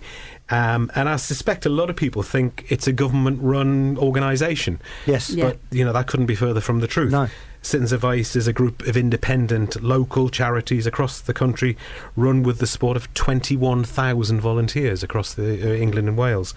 Um, 0.49 0.91
and 0.93 1.07
I 1.07 1.15
suspect 1.15 1.65
a 1.65 1.69
lot 1.69 1.89
of 1.89 1.95
people 1.95 2.21
think 2.21 2.65
it's 2.69 2.85
a 2.87 2.91
government-run 2.91 3.97
organisation. 3.97 4.79
Yes. 5.05 5.29
Yeah. 5.29 5.45
But 5.45 5.59
you 5.71 5.85
know 5.85 5.93
that 5.93 6.07
couldn't 6.07 6.25
be 6.27 6.35
further 6.35 6.61
from 6.61 6.79
the 6.79 6.87
truth. 6.87 7.11
No. 7.11 7.27
Citizens 7.63 7.93
Advice 7.93 8.35
is 8.35 8.45
a 8.45 8.53
group 8.53 8.85
of 8.85 8.97
independent 8.97 9.81
local 9.81 10.29
charities 10.29 10.85
across 10.85 11.21
the 11.21 11.33
country, 11.33 11.77
run 12.15 12.43
with 12.43 12.59
the 12.59 12.67
support 12.67 12.97
of 12.97 13.11
21,000 13.13 14.41
volunteers 14.41 15.01
across 15.01 15.33
the, 15.33 15.71
uh, 15.71 15.73
England 15.73 16.09
and 16.09 16.17
Wales. 16.17 16.53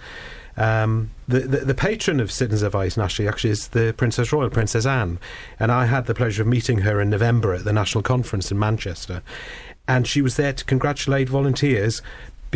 Um, 0.57 1.11
the, 1.27 1.41
the 1.41 1.57
the 1.65 1.75
patron 1.75 2.19
of 2.19 2.31
Citizens 2.31 2.63
Advice 2.63 2.97
nationally 2.97 3.29
actually 3.29 3.51
is 3.51 3.69
the 3.69 3.93
Princess 3.95 4.33
Royal, 4.33 4.49
Princess 4.49 4.87
Anne, 4.87 5.19
and 5.59 5.71
I 5.71 5.85
had 5.85 6.07
the 6.07 6.15
pleasure 6.15 6.41
of 6.41 6.47
meeting 6.47 6.79
her 6.79 6.99
in 6.99 7.11
November 7.11 7.53
at 7.53 7.63
the 7.63 7.73
National 7.73 8.01
Conference 8.01 8.51
in 8.51 8.57
Manchester, 8.57 9.21
and 9.87 10.07
she 10.07 10.21
was 10.21 10.35
there 10.35 10.53
to 10.53 10.65
congratulate 10.65 11.29
volunteers 11.29 12.01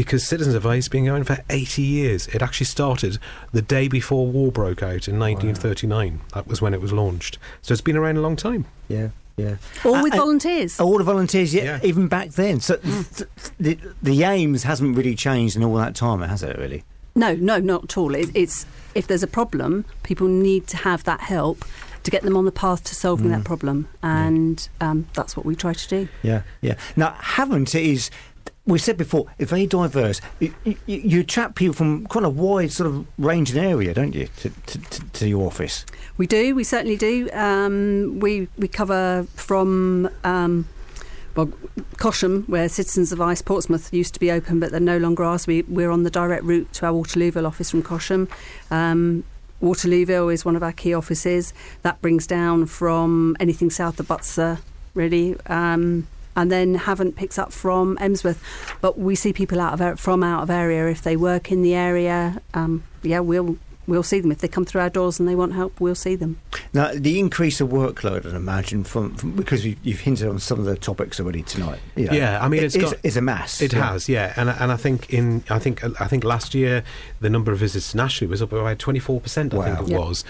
because 0.01 0.27
Citizens 0.27 0.55
Advice 0.55 0.85
has 0.85 0.89
been 0.89 1.05
going 1.05 1.23
for 1.23 1.37
80 1.49 1.81
years. 1.81 2.27
It 2.27 2.41
actually 2.41 2.65
started 2.65 3.17
the 3.51 3.61
day 3.61 3.87
before 3.87 4.25
war 4.27 4.51
broke 4.51 4.81
out 4.81 5.07
in 5.07 5.19
1939. 5.19 6.21
That 6.33 6.47
was 6.47 6.61
when 6.61 6.73
it 6.73 6.81
was 6.81 6.91
launched. 6.91 7.37
So 7.61 7.71
it's 7.73 7.81
been 7.81 7.95
around 7.97 8.17
a 8.17 8.21
long 8.21 8.35
time. 8.35 8.65
Yeah, 8.87 9.09
yeah. 9.37 9.55
all 9.85 10.01
with 10.01 10.13
Uh, 10.13 10.17
volunteers. 10.17 10.79
All 10.79 10.97
the 10.97 11.03
volunteers, 11.03 11.53
yeah, 11.53 11.63
Yeah. 11.63 11.79
even 11.83 12.07
back 12.07 12.31
then. 12.31 12.59
So 12.61 12.77
Mm. 12.77 13.15
th- 13.17 13.29
the, 13.59 13.77
the 14.01 14.23
aims 14.23 14.63
hasn't 14.63 14.97
really 14.97 15.15
changed 15.15 15.55
in 15.55 15.63
all 15.63 15.75
that 15.75 15.93
time, 15.95 16.21
has 16.21 16.41
it, 16.43 16.57
really? 16.57 16.83
No, 17.15 17.35
no, 17.35 17.59
not 17.59 17.83
at 17.85 17.97
all. 17.97 18.15
It, 18.15 18.29
it's 18.33 18.65
if 18.95 19.05
there's 19.07 19.23
a 19.23 19.27
problem, 19.27 19.85
people 20.03 20.27
need 20.27 20.65
to 20.67 20.77
have 20.77 21.03
that 21.03 21.21
help 21.21 21.63
to 22.03 22.09
get 22.11 22.23
them 22.23 22.35
on 22.35 22.45
the 22.45 22.51
path 22.51 22.83
to 22.85 22.95
solving 22.95 23.27
Mm. 23.27 23.35
that 23.35 23.43
problem, 23.43 23.87
and 24.01 24.67
um, 24.81 25.05
that's 25.13 25.37
what 25.37 25.45
we 25.45 25.55
try 25.55 25.73
to 25.73 25.87
do. 25.87 26.07
Yeah, 26.23 26.41
yeah. 26.61 26.73
Now, 26.95 27.15
Havant 27.21 27.75
is 27.75 28.09
we 28.65 28.77
said 28.77 28.97
before, 28.97 29.25
it's 29.39 29.49
very 29.49 29.65
diverse. 29.65 30.21
You, 30.39 30.54
you, 30.63 30.77
you 30.86 31.19
attract 31.21 31.56
people 31.56 31.73
from 31.73 32.06
quite 32.06 32.23
a 32.23 32.30
wide 32.30 32.71
sort 32.71 32.88
of 32.88 33.08
range 33.17 33.51
and 33.51 33.60
area, 33.60 33.93
don't 33.93 34.13
you, 34.13 34.27
to, 34.38 34.49
to, 34.49 35.10
to, 35.13 35.27
your 35.27 35.47
office? 35.47 35.86
We 36.17 36.27
do. 36.27 36.56
We 36.56 36.63
certainly 36.63 36.97
do. 36.97 37.30
Um, 37.34 38.19
we 38.19 38.47
we 38.58 38.67
cover 38.67 39.25
from. 39.36 40.10
Um, 40.23 40.67
well, 41.36 41.47
Cosham, 41.95 42.47
where 42.49 42.67
Citizens 42.67 43.13
Advice 43.13 43.41
Portsmouth 43.41 43.93
used 43.93 44.13
to 44.15 44.19
be 44.19 44.30
open, 44.30 44.60
but 44.60 44.71
they're 44.71 44.82
no 44.82 44.97
longer 44.97 45.23
are. 45.23 45.39
We, 45.47 45.62
we're 45.62 45.89
on 45.89 46.04
the 46.04 46.10
direct 46.10 46.43
route 46.43 46.73
to 46.73 46.86
our 46.86 46.91
Waterlooville 46.91 47.47
office 47.47 47.71
from 47.71 47.84
Cosham. 47.84 48.30
Um, 48.69 49.23
Waterlooville 49.62 50.34
is 50.34 50.43
one 50.43 50.58
of 50.58 50.63
our 50.63 50.73
key 50.73 50.93
offices. 50.93 51.54
That 51.84 52.01
brings 52.01 52.27
down 52.27 52.65
from 52.65 53.38
anything 53.39 53.69
south 53.69 53.99
of 54.01 54.08
Butser, 54.08 54.60
really. 54.93 55.38
Um, 55.45 56.08
and 56.36 56.52
then 56.52 56.78
Havant 56.78 57.15
picks 57.15 57.38
up 57.38 57.52
from 57.52 57.98
Emsworth, 58.00 58.41
but 58.82 58.98
we 59.00 59.15
see 59.15 59.34
people 59.34 59.60
out 59.60 59.74
of 59.74 59.82
ar- 59.82 59.98
from 59.98 60.24
out 60.24 60.44
of 60.44 60.50
area 60.50 60.88
if 60.88 61.02
they 61.02 61.15
work 61.17 61.52
in 61.52 61.62
the 61.62 61.74
area. 61.76 62.41
Um, 62.54 62.84
yeah, 63.04 63.20
we'll 63.20 63.58
we'll 63.88 64.04
see 64.04 64.22
them 64.22 64.32
if 64.32 64.38
they 64.38 64.48
come 64.48 64.63
through 64.63 64.80
our 64.80 64.89
doors 64.91 65.20
and 65.20 65.28
they 65.28 65.36
want 65.36 65.54
help. 65.54 65.82
We'll 65.82 65.96
see 65.96 66.15
them. 66.15 66.39
Now, 66.72 66.91
the 66.94 67.20
increase 67.20 67.60
of 67.60 67.70
workload, 67.70 68.26
I'd 68.26 68.36
imagine, 68.36 68.84
from, 68.86 69.15
from 69.15 69.32
because 69.32 69.65
you, 69.65 69.76
you've 69.84 70.00
hinted 70.02 70.30
on 70.30 70.39
some 70.39 70.60
of 70.60 70.65
the 70.65 70.78
topics 70.78 71.20
already 71.20 71.41
tonight. 71.41 71.80
you 71.98 72.06
know, 72.06 72.13
Yeah, 72.13 72.41
I 72.41 72.48
mean, 72.48 72.62
it 72.62 72.65
it's 72.67 72.76
is, 72.76 72.84
got- 72.84 73.00
is 73.04 73.17
a 73.17 73.22
mass. 73.22 73.60
It 73.62 73.74
yeah. 73.74 73.91
has, 73.91 74.08
yeah, 74.08 74.34
and 74.38 74.50
I- 74.52 74.58
and 74.60 74.72
I 74.72 74.78
think 74.78 75.12
in 75.12 75.44
I 75.50 75.60
think 75.60 75.84
I 76.00 76.08
think 76.08 76.24
last 76.24 76.54
year 76.54 76.84
the 77.20 77.30
number 77.30 77.52
of 77.52 77.58
visits 77.58 77.94
nationally 77.94 78.30
was 78.30 78.41
up 78.41 78.52
by 78.52 78.76
twenty 78.76 79.00
four 79.00 79.20
percent. 79.20 79.54
I 79.54 79.58
Wow. 79.58 79.63
think 79.76 79.89
it 79.89 79.91
Yeah. 79.91 79.98
was. 80.00 80.24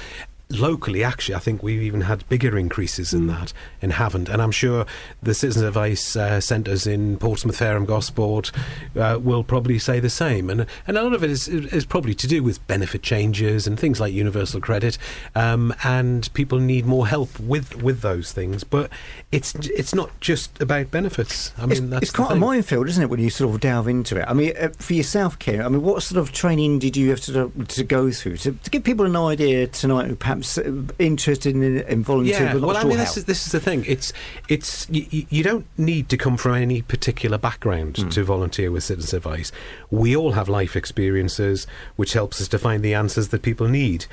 Locally, 0.60 1.04
actually, 1.04 1.36
I 1.36 1.40
think 1.40 1.64
we've 1.64 1.82
even 1.82 2.02
had 2.02 2.28
bigger 2.30 2.58
increases 2.58 3.14
in 3.14 3.28
that 3.28 3.54
in 3.82 3.92
Havant, 3.92 4.30
and 4.30 4.42
I'm 4.42 4.52
sure 4.52 4.86
the 5.22 5.34
Citizens 5.34 5.66
Advice 5.66 6.16
uh, 6.16 6.42
centres 6.42 6.88
in 6.88 7.18
Portsmouth, 7.18 7.58
Fareham, 7.58 7.86
Gosport 7.86 8.52
uh, 8.96 9.20
will 9.22 9.44
probably 9.44 9.80
say 9.80 10.00
the 10.00 10.10
same. 10.10 10.50
And 10.50 10.66
and 10.88 10.98
a 10.98 11.04
lot 11.04 11.14
of 11.14 11.24
it 11.24 11.30
is 11.30 11.48
is 11.48 11.86
probably 11.86 12.14
to 12.16 12.28
do 12.28 12.44
with 12.44 12.66
benefit 12.68 13.04
changes 13.04 13.68
and 13.68 13.80
things 13.80 14.00
like 14.00 14.14
universal 14.14 14.60
credit, 14.62 14.98
um, 15.36 15.74
and 15.84 16.32
people 16.34 16.60
need 16.60 16.86
more 16.86 17.08
help 17.08 17.40
with 17.40 17.82
with 17.82 18.02
those 18.02 18.32
things. 18.32 18.64
But 18.64 18.90
it's 19.32 19.54
it's 19.56 19.94
not 19.94 20.10
just 20.20 20.62
about 20.62 20.92
benefits. 20.92 21.54
I 21.58 21.62
mean, 21.62 21.72
It's, 21.72 21.80
that's 21.82 22.04
it's 22.04 22.12
quite 22.12 22.32
a 22.32 22.36
minefield, 22.36 22.88
isn't 22.90 23.04
it, 23.04 23.10
when 23.10 23.20
you 23.20 23.30
sort 23.30 23.54
of 23.54 23.62
delve 23.62 23.88
into 23.88 24.18
it? 24.20 24.26
I 24.28 24.34
mean, 24.34 24.54
uh, 24.60 24.70
for 24.78 24.94
yourself, 24.94 25.38
Ken, 25.40 25.62
I 25.62 25.70
mean, 25.70 25.82
what 25.82 26.04
sort 26.04 26.20
of 26.20 26.32
training 26.32 26.80
did 26.80 26.98
you 26.98 27.10
have 27.10 27.22
to, 27.22 27.52
to 27.68 27.84
go 27.84 28.12
through 28.12 28.38
to, 28.38 28.52
to 28.54 28.70
give 28.70 28.84
people 28.84 29.06
an 29.06 29.16
idea 29.16 29.68
tonight 29.68 30.08
who 30.08 30.16
perhaps 30.16 30.40
uh, 30.58 30.71
interested 30.99 31.56
in, 31.56 31.63
in 31.82 32.04
volunteering 32.04 32.43
Yeah, 32.60 32.65
well, 32.65 32.77
I 32.77 32.84
mean, 32.84 32.97
this 32.97 33.17
is, 33.17 33.25
this 33.25 33.45
is 33.45 33.51
the 33.51 33.60
thing. 33.60 33.84
It's 33.88 34.12
it's 34.49 34.88
you, 34.89 35.25
you 35.30 35.43
don't 35.43 35.65
need 35.77 36.10
to 36.10 36.17
come 36.17 36.38
from 36.38 36.56
any 36.56 36.82
particular 36.82 37.38
background 37.38 37.97
Hmm. 37.97 38.10
to 38.10 38.23
volunteer 38.23 38.71
with 38.71 38.84
Citizens 38.84 39.13
Advice. 39.13 39.51
We 39.89 40.15
all 40.15 40.32
have 40.34 40.49
life 40.49 40.75
experiences, 40.75 41.67
which 41.95 42.13
helps 42.13 42.41
us 42.41 42.47
to 42.49 42.60
find 42.60 42.84
the 42.84 42.93
answers 42.93 43.30
that 43.30 43.41
people 43.41 43.67
need. 43.67 44.06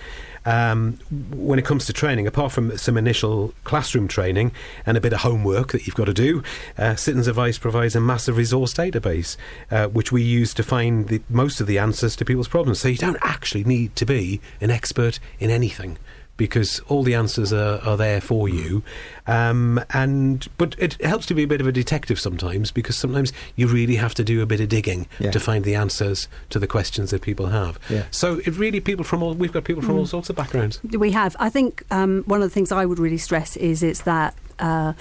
Um, 0.48 0.98
when 1.30 1.58
it 1.58 1.66
comes 1.66 1.84
to 1.86 1.92
training, 1.92 2.26
apart 2.26 2.52
from 2.52 2.74
some 2.78 2.96
initial 2.96 3.52
classroom 3.64 4.08
training 4.08 4.52
and 4.86 4.96
a 4.96 5.00
bit 5.00 5.12
of 5.12 5.20
homework 5.20 5.72
that 5.72 5.86
you've 5.86 5.94
got 5.94 6.06
to 6.06 6.14
do, 6.14 6.42
uh, 6.78 6.96
Advice 7.28 7.58
provides 7.58 7.94
a 7.94 8.00
massive 8.00 8.38
resource 8.38 8.72
database, 8.72 9.36
uh, 9.70 9.88
which 9.88 10.10
we 10.10 10.22
use 10.22 10.54
to 10.54 10.62
find 10.62 11.08
the, 11.08 11.20
most 11.28 11.60
of 11.60 11.66
the 11.66 11.78
answers 11.78 12.16
to 12.16 12.24
people's 12.24 12.48
problems. 12.48 12.80
So 12.80 12.88
you 12.88 12.96
don't 12.96 13.18
actually 13.20 13.64
need 13.64 13.94
to 13.96 14.06
be 14.06 14.40
an 14.62 14.70
expert 14.70 15.20
in 15.38 15.50
anything 15.50 15.98
because 16.38 16.80
all 16.88 17.02
the 17.02 17.14
answers 17.14 17.52
are, 17.52 17.78
are 17.82 17.98
there 17.98 18.22
for 18.22 18.48
you. 18.48 18.82
Um, 19.26 19.78
and 19.90 20.48
but 20.56 20.74
it 20.78 20.98
helps 21.04 21.26
to 21.26 21.34
be 21.34 21.42
a 21.42 21.46
bit 21.46 21.60
of 21.60 21.66
a 21.66 21.72
detective 21.72 22.18
sometimes 22.18 22.70
because 22.70 22.96
sometimes 22.96 23.30
you 23.56 23.66
really 23.66 23.96
have 23.96 24.14
to 24.14 24.24
do 24.24 24.40
a 24.40 24.46
bit 24.46 24.60
of 24.60 24.70
digging 24.70 25.06
Yeah. 25.18 25.30
to 25.32 25.40
find 25.40 25.64
the 25.64 25.74
answers 25.74 26.28
to 26.48 26.58
the 26.58 26.66
questions 26.66 27.10
that 27.10 27.20
people 27.20 27.48
have. 27.48 27.78
Yeah. 27.90 28.04
So 28.10 28.38
it 28.46 28.56
really 28.56 28.80
people 28.80 29.04
from 29.04 29.22
all 29.22 29.34
we've 29.34 29.52
got 29.52 29.64
people 29.64 29.82
from 29.82 29.98
all 29.98 30.06
sorts 30.06 30.30
of 30.30 30.36
backgrounds. 30.36 30.80
We 30.82 31.10
have. 31.10 31.36
I 31.38 31.50
think 31.50 31.82
um, 31.90 32.22
one 32.26 32.40
of 32.40 32.48
the 32.48 32.54
things 32.54 32.72
I 32.72 32.86
would 32.86 32.98
really 32.98 33.18
stress 33.18 33.56
is 33.56 33.82
it's 33.82 34.02
that 34.02 34.34
uh, 34.60 34.94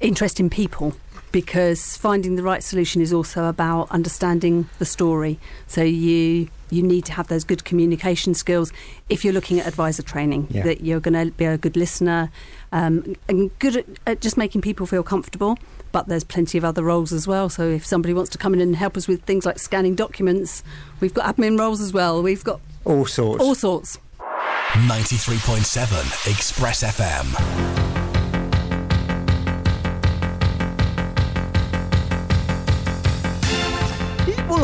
interest 0.00 0.38
in 0.38 0.50
people 0.50 0.94
because 1.34 1.96
finding 1.96 2.36
the 2.36 2.44
right 2.44 2.62
solution 2.62 3.02
is 3.02 3.12
also 3.12 3.46
about 3.46 3.90
understanding 3.90 4.68
the 4.78 4.84
story. 4.84 5.40
So 5.66 5.82
you 5.82 6.48
you 6.70 6.80
need 6.80 7.04
to 7.06 7.12
have 7.12 7.26
those 7.26 7.42
good 7.42 7.64
communication 7.64 8.34
skills 8.34 8.72
if 9.08 9.24
you're 9.24 9.34
looking 9.34 9.58
at 9.58 9.66
advisor 9.66 10.04
training. 10.04 10.46
Yeah. 10.48 10.62
That 10.62 10.82
you're 10.82 11.00
going 11.00 11.14
to 11.14 11.32
be 11.32 11.44
a 11.44 11.58
good 11.58 11.76
listener 11.76 12.30
um, 12.70 13.16
and 13.28 13.50
good 13.58 13.78
at, 13.78 13.86
at 14.06 14.20
just 14.20 14.36
making 14.36 14.60
people 14.60 14.86
feel 14.86 15.02
comfortable. 15.02 15.58
But 15.90 16.06
there's 16.06 16.22
plenty 16.22 16.56
of 16.56 16.64
other 16.64 16.84
roles 16.84 17.12
as 17.12 17.26
well. 17.26 17.48
So 17.48 17.68
if 17.68 17.84
somebody 17.84 18.14
wants 18.14 18.30
to 18.30 18.38
come 18.38 18.54
in 18.54 18.60
and 18.60 18.76
help 18.76 18.96
us 18.96 19.08
with 19.08 19.24
things 19.24 19.44
like 19.44 19.58
scanning 19.58 19.96
documents, 19.96 20.62
we've 21.00 21.14
got 21.14 21.34
admin 21.34 21.58
roles 21.58 21.80
as 21.80 21.92
well. 21.92 22.22
We've 22.22 22.44
got 22.44 22.60
all 22.84 23.06
sorts. 23.06 23.42
all 23.42 23.56
sorts. 23.56 23.98
93.7 24.20 26.30
Express 26.30 26.84
FM. 26.84 27.83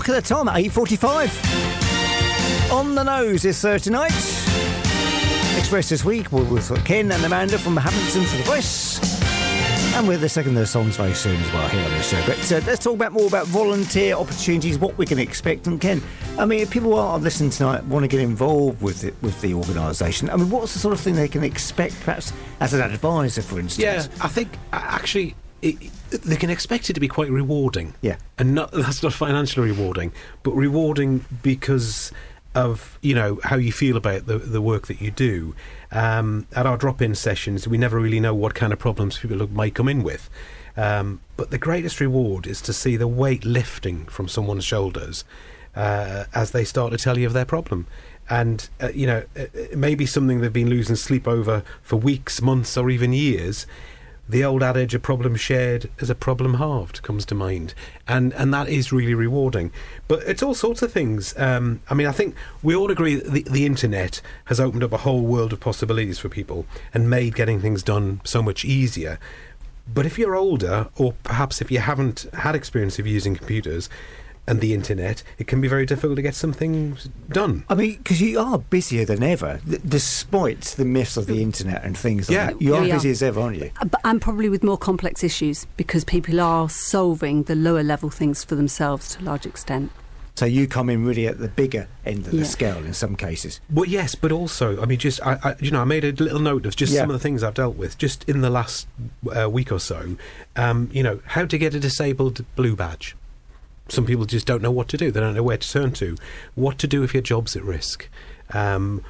Look 0.01 0.09
at 0.09 0.25
the 0.25 0.35
time, 0.35 0.47
8.45. 0.47 2.73
On 2.73 2.95
the 2.95 3.03
nose 3.03 3.45
is 3.45 3.61
Thursday 3.61 3.91
night. 3.91 4.15
Express 5.59 5.91
this 5.91 6.07
week, 6.07 6.33
with 6.33 6.73
Ken 6.87 7.13
and 7.13 7.23
Amanda 7.23 7.59
from 7.59 7.77
Hampton 7.77 8.25
to 8.25 8.37
the 8.39 8.43
Voice. 8.45 8.99
And 9.95 10.09
we're 10.09 10.17
the 10.17 10.27
second 10.27 10.53
of 10.53 10.61
the 10.61 10.67
songs 10.67 10.97
very 10.97 11.13
soon 11.13 11.39
as 11.39 11.53
well 11.53 11.69
here 11.69 11.85
on 11.85 11.91
the 11.91 12.03
show. 12.03 12.19
But 12.25 12.51
uh, 12.51 12.63
let's 12.67 12.83
talk 12.83 12.95
about 12.95 13.13
more 13.13 13.27
about 13.27 13.47
volunteer 13.49 14.15
opportunities, 14.15 14.79
what 14.79 14.97
we 14.97 15.05
can 15.05 15.19
expect. 15.19 15.67
And 15.67 15.79
Ken, 15.79 16.01
I 16.39 16.47
mean, 16.47 16.61
if 16.61 16.71
people 16.71 16.95
are 16.95 17.19
listening 17.19 17.51
tonight 17.51 17.85
want 17.85 18.05
to 18.05 18.09
get 18.09 18.21
involved 18.21 18.81
with 18.81 19.05
it, 19.05 19.15
with 19.21 19.39
the 19.43 19.53
organisation, 19.53 20.31
I 20.31 20.37
mean, 20.37 20.49
what's 20.49 20.73
the 20.73 20.79
sort 20.79 20.95
of 20.95 21.01
thing 21.01 21.15
they 21.15 21.29
can 21.29 21.45
expect, 21.45 22.01
perhaps 22.01 22.33
as 22.61 22.73
an 22.73 22.81
advisor, 22.81 23.43
for 23.43 23.61
instance? 23.61 23.85
Yeah, 23.85 24.07
I 24.25 24.29
think 24.29 24.49
actually 24.73 25.35
it, 25.62 25.77
they 26.11 26.37
can 26.37 26.51
expect 26.51 26.90
it 26.90 26.94
to 26.94 27.01
be 27.01 27.09
quite 27.09 27.31
rewarding. 27.31 27.94
Yeah. 28.01 28.16
and 28.38 28.55
not 28.55 28.73
that's 28.73 29.03
not 29.03 29.12
financially 29.12 29.70
rewarding, 29.70 30.12
but 30.42 30.53
rewarding 30.53 31.25
because 31.42 32.12
of 32.55 32.99
you 33.01 33.14
know 33.14 33.38
how 33.44 33.57
you 33.57 33.73
feel 33.73 33.96
about 33.96 34.27
the 34.27 34.38
the 34.38 34.61
work 34.61 34.87
that 34.88 35.01
you 35.01 35.11
do. 35.11 35.55
Um, 35.92 36.46
at 36.55 36.66
our 36.66 36.77
drop-in 36.77 37.14
sessions, 37.14 37.66
we 37.66 37.79
never 37.79 37.99
really 37.99 38.20
know 38.20 38.35
what 38.35 38.55
kind 38.55 38.73
of 38.73 38.79
problems 38.79 39.18
people 39.18 39.46
might 39.49 39.75
come 39.75 39.88
in 39.88 40.03
with. 40.03 40.31
Um, 40.77 41.20
but 41.37 41.51
the 41.51 41.59
greatest 41.59 42.01
reward 42.01 42.46
is 42.46 42.61
to 42.62 42.73
see 42.73 42.96
the 42.96 43.09
weight 43.09 43.44
lifting 43.44 44.07
from 44.07 44.29
someone's 44.29 44.64
shoulders 44.64 45.25
uh, 45.75 46.25
as 46.35 46.53
they 46.53 46.64
start 46.64 46.92
to 46.92 46.99
tell 46.99 47.18
you 47.18 47.27
of 47.27 47.33
their 47.33 47.44
problem. 47.44 47.87
And, 48.29 48.68
uh, 48.81 48.90
you 48.94 49.07
know, 49.07 49.25
it, 49.35 49.51
it 49.55 49.79
may 49.79 49.96
be 49.96 50.07
something 50.07 50.40
they've 50.40 50.53
been 50.53 50.70
losing 50.70 50.96
sleep 50.96 51.27
over 51.27 51.64
for 51.83 51.96
weeks, 51.96 52.40
months, 52.40 52.77
or 52.77 52.88
even 52.88 53.12
years. 53.12 53.66
The 54.31 54.45
old 54.45 54.62
adage, 54.62 54.95
a 54.95 55.01
problem 55.01 55.35
shared 55.35 55.90
is 55.99 56.09
a 56.09 56.14
problem 56.14 56.55
halved, 56.55 57.03
comes 57.03 57.25
to 57.27 57.35
mind. 57.35 57.75
And, 58.07 58.33
and 58.35 58.55
that 58.55 58.69
is 58.69 58.93
really 58.93 59.12
rewarding. 59.12 59.73
But 60.07 60.23
it's 60.23 60.40
all 60.40 60.55
sorts 60.55 60.83
of 60.83 60.93
things. 60.93 61.37
Um, 61.37 61.81
I 61.90 61.95
mean, 61.95 62.07
I 62.07 62.12
think 62.12 62.37
we 62.62 62.77
all 62.77 62.93
agree 62.93 63.16
that 63.16 63.33
the, 63.33 63.43
the 63.43 63.66
internet 63.66 64.23
has 64.45 64.61
opened 64.61 64.85
up 64.85 64.93
a 64.93 64.99
whole 64.99 65.23
world 65.23 65.53
of 65.53 65.59
possibilities 65.59 66.21
for 66.21 66.29
people 66.29 66.64
and 66.95 67.11
made 67.11 67.35
getting 67.35 67.61
things 67.61 67.83
done 67.83 68.21
so 68.23 68.40
much 68.40 68.64
easier. 68.64 69.19
But 69.93 70.07
if 70.07 70.16
you're 70.16 70.37
older, 70.37 70.87
or 70.97 71.14
perhaps 71.25 71.61
if 71.61 71.73
you 71.73 71.81
haven't 71.81 72.27
had 72.33 72.55
experience 72.55 73.01
of 73.01 73.09
using 73.09 73.35
computers 73.35 73.88
and 74.46 74.61
the 74.61 74.74
internet, 74.74 75.22
it 75.38 75.46
can 75.46 75.61
be 75.61 75.68
very 75.68 75.87
difficult 75.87 76.16
to 76.16 76.22
get 76.22 76.35
some 76.35 76.53
things 76.53 77.09
done. 77.31 77.64
I 77.68 77.74
mean, 77.74 77.96
because 77.98 78.20
you 78.20 78.40
are 78.40 78.59
busier 78.59 79.05
than 79.05 79.22
ever, 79.22 79.61
th- 79.68 79.81
despite 79.87 80.62
the 80.76 80.85
myths 80.85 81.16
of 81.16 81.26
the 81.26 81.40
internet 81.40 81.85
and 81.85 81.96
things 81.96 82.29
like 82.29 82.35
Yeah. 82.35 82.46
that. 82.46 82.61
You 82.62 82.74
are 82.74 82.85
Yeah. 82.85 82.94
busy 82.94 83.11
as 83.11 83.22
ever, 83.22 83.40
aren't 83.40 83.59
you? 83.59 83.70
Uh, 83.81 83.85
but 83.85 84.00
and 84.05 84.20
probably 84.20 84.48
with 84.48 84.64
more 84.64 84.79
complex 84.79 85.22
issues 85.22 85.66
because 85.76 86.05
people 86.05 86.40
are 86.40 86.68
solving 86.68 87.44
the 87.44 87.55
lower 87.55 87.83
level 87.85 88.11
things 88.11 88.42
for 88.42 88.57
themselves 88.57 89.14
to 89.14 89.22
a 89.22 89.24
large 89.24 89.46
extent. 89.46 89.92
So 90.37 90.46
you 90.46 90.66
come 90.66 90.88
in 90.88 91.05
really 91.05 91.26
at 91.26 91.38
the 91.38 91.48
bigger 91.48 91.87
end 92.07 92.26
of 92.26 92.33
Yeah. 92.33 92.40
the 92.40 92.46
scale 92.46 92.79
in 92.79 92.94
some 92.94 93.14
cases. 93.14 93.61
Well, 93.70 93.85
yes, 93.87 94.14
but 94.14 94.33
also, 94.33 94.81
I 94.81 94.87
mean, 94.87 94.98
just 94.98 95.20
I, 95.24 95.38
I, 95.44 95.55
you 95.61 95.70
know, 95.70 95.83
I 95.83 95.85
made 95.85 96.03
a 96.05 96.12
little 96.12 96.40
note 96.40 96.64
of 96.66 96.74
just 96.76 96.92
Yeah. 96.92 97.00
some 97.00 97.11
of 97.11 97.14
the 97.14 97.18
things 97.20 97.42
I've 97.42 97.55
dealt 97.55 97.76
with 97.76 97.98
just 97.98 98.24
in 98.26 98.40
the 98.40 98.48
last 98.48 98.87
uh, 99.37 99.50
week 99.50 99.70
or 99.70 99.79
so. 99.81 100.16
Um, 100.57 100.88
you 100.92 101.03
know, 101.03 101.20
how 101.26 101.44
to 101.44 101.59
get 101.59 101.74
a 101.74 101.81
disabled 101.81 102.44
blue 102.57 102.74
badge. 102.74 103.16
Some 103.90 104.07
people 104.07 104.24
just 104.24 104.46
don't 104.46 104.62
know 104.62 104.70
what 104.70 104.88
to 104.88 104.96
do. 104.96 105.11
They 105.11 105.20
don't 105.20 105.35
know 105.35 105.42
where 105.42 105.57
to 105.59 105.70
turn 105.70 105.92
to. 105.92 106.16
What 106.55 106.79
to 106.79 106.87
do 106.87 107.03
if 107.03 107.12
your 107.12 107.22
job's 107.22 107.57
at 107.57 107.62
risk. 107.62 108.09
Um, 108.53 109.05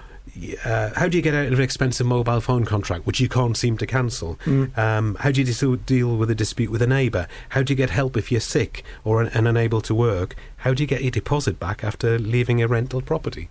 uh, 0.64 0.90
how 0.94 1.08
do 1.08 1.16
you 1.16 1.22
get 1.22 1.34
out 1.34 1.46
of 1.48 1.54
an 1.54 1.60
expensive 1.60 2.06
mobile 2.06 2.40
phone 2.40 2.64
contract 2.64 3.04
which 3.04 3.20
you 3.20 3.28
can't 3.28 3.56
seem 3.56 3.76
to 3.78 3.86
cancel? 3.86 4.38
Um, 4.76 5.16
how 5.20 5.30
do 5.32 5.42
you 5.42 5.76
deal 5.76 6.16
with 6.16 6.30
a 6.30 6.34
dispute 6.34 6.70
with 6.70 6.82
a 6.82 6.86
neighbour? 6.86 7.26
How 7.50 7.62
do 7.62 7.72
you 7.72 7.76
get 7.76 7.90
help 7.90 8.16
if 8.16 8.30
you're 8.30 8.40
sick 8.40 8.84
or 9.04 9.20
un- 9.20 9.30
and 9.34 9.48
unable 9.48 9.80
to 9.82 9.94
work? 9.94 10.36
How 10.58 10.72
do 10.72 10.82
you 10.82 10.86
get 10.86 11.02
your 11.02 11.10
deposit 11.10 11.58
back 11.58 11.82
after 11.82 12.18
leaving 12.18 12.62
a 12.62 12.68
rental 12.68 13.02
property? 13.02 13.48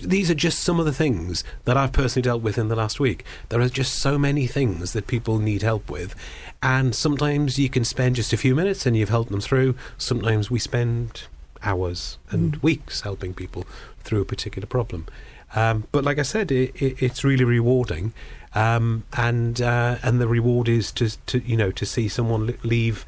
These 0.00 0.30
are 0.30 0.34
just 0.34 0.60
some 0.60 0.78
of 0.78 0.86
the 0.86 0.92
things 0.92 1.42
that 1.64 1.76
I've 1.76 1.92
personally 1.92 2.22
dealt 2.22 2.42
with 2.42 2.58
in 2.58 2.68
the 2.68 2.76
last 2.76 3.00
week. 3.00 3.24
There 3.48 3.60
are 3.60 3.68
just 3.68 3.94
so 3.94 4.18
many 4.18 4.46
things 4.46 4.92
that 4.92 5.06
people 5.06 5.38
need 5.38 5.62
help 5.62 5.90
with, 5.90 6.14
and 6.62 6.94
sometimes 6.94 7.58
you 7.58 7.68
can 7.68 7.84
spend 7.84 8.16
just 8.16 8.32
a 8.32 8.36
few 8.36 8.54
minutes 8.54 8.86
and 8.86 8.96
you've 8.96 9.08
helped 9.08 9.30
them 9.30 9.40
through. 9.40 9.74
Sometimes 9.98 10.50
we 10.50 10.58
spend 10.58 11.24
hours 11.62 12.18
and 12.30 12.56
weeks 12.56 13.00
helping 13.00 13.34
people 13.34 13.66
through 14.00 14.20
a 14.20 14.24
particular 14.24 14.66
problem. 14.66 15.06
Um, 15.54 15.86
but 15.92 16.04
like 16.04 16.18
I 16.18 16.22
said, 16.22 16.50
it, 16.50 16.74
it, 16.76 17.02
it's 17.02 17.24
really 17.24 17.44
rewarding, 17.44 18.12
um, 18.54 19.04
and 19.16 19.60
uh, 19.60 19.98
and 20.02 20.20
the 20.20 20.28
reward 20.28 20.68
is 20.68 20.90
to, 20.92 21.16
to 21.26 21.38
you 21.40 21.56
know 21.56 21.70
to 21.72 21.86
see 21.86 22.08
someone 22.08 22.58
leave 22.62 23.06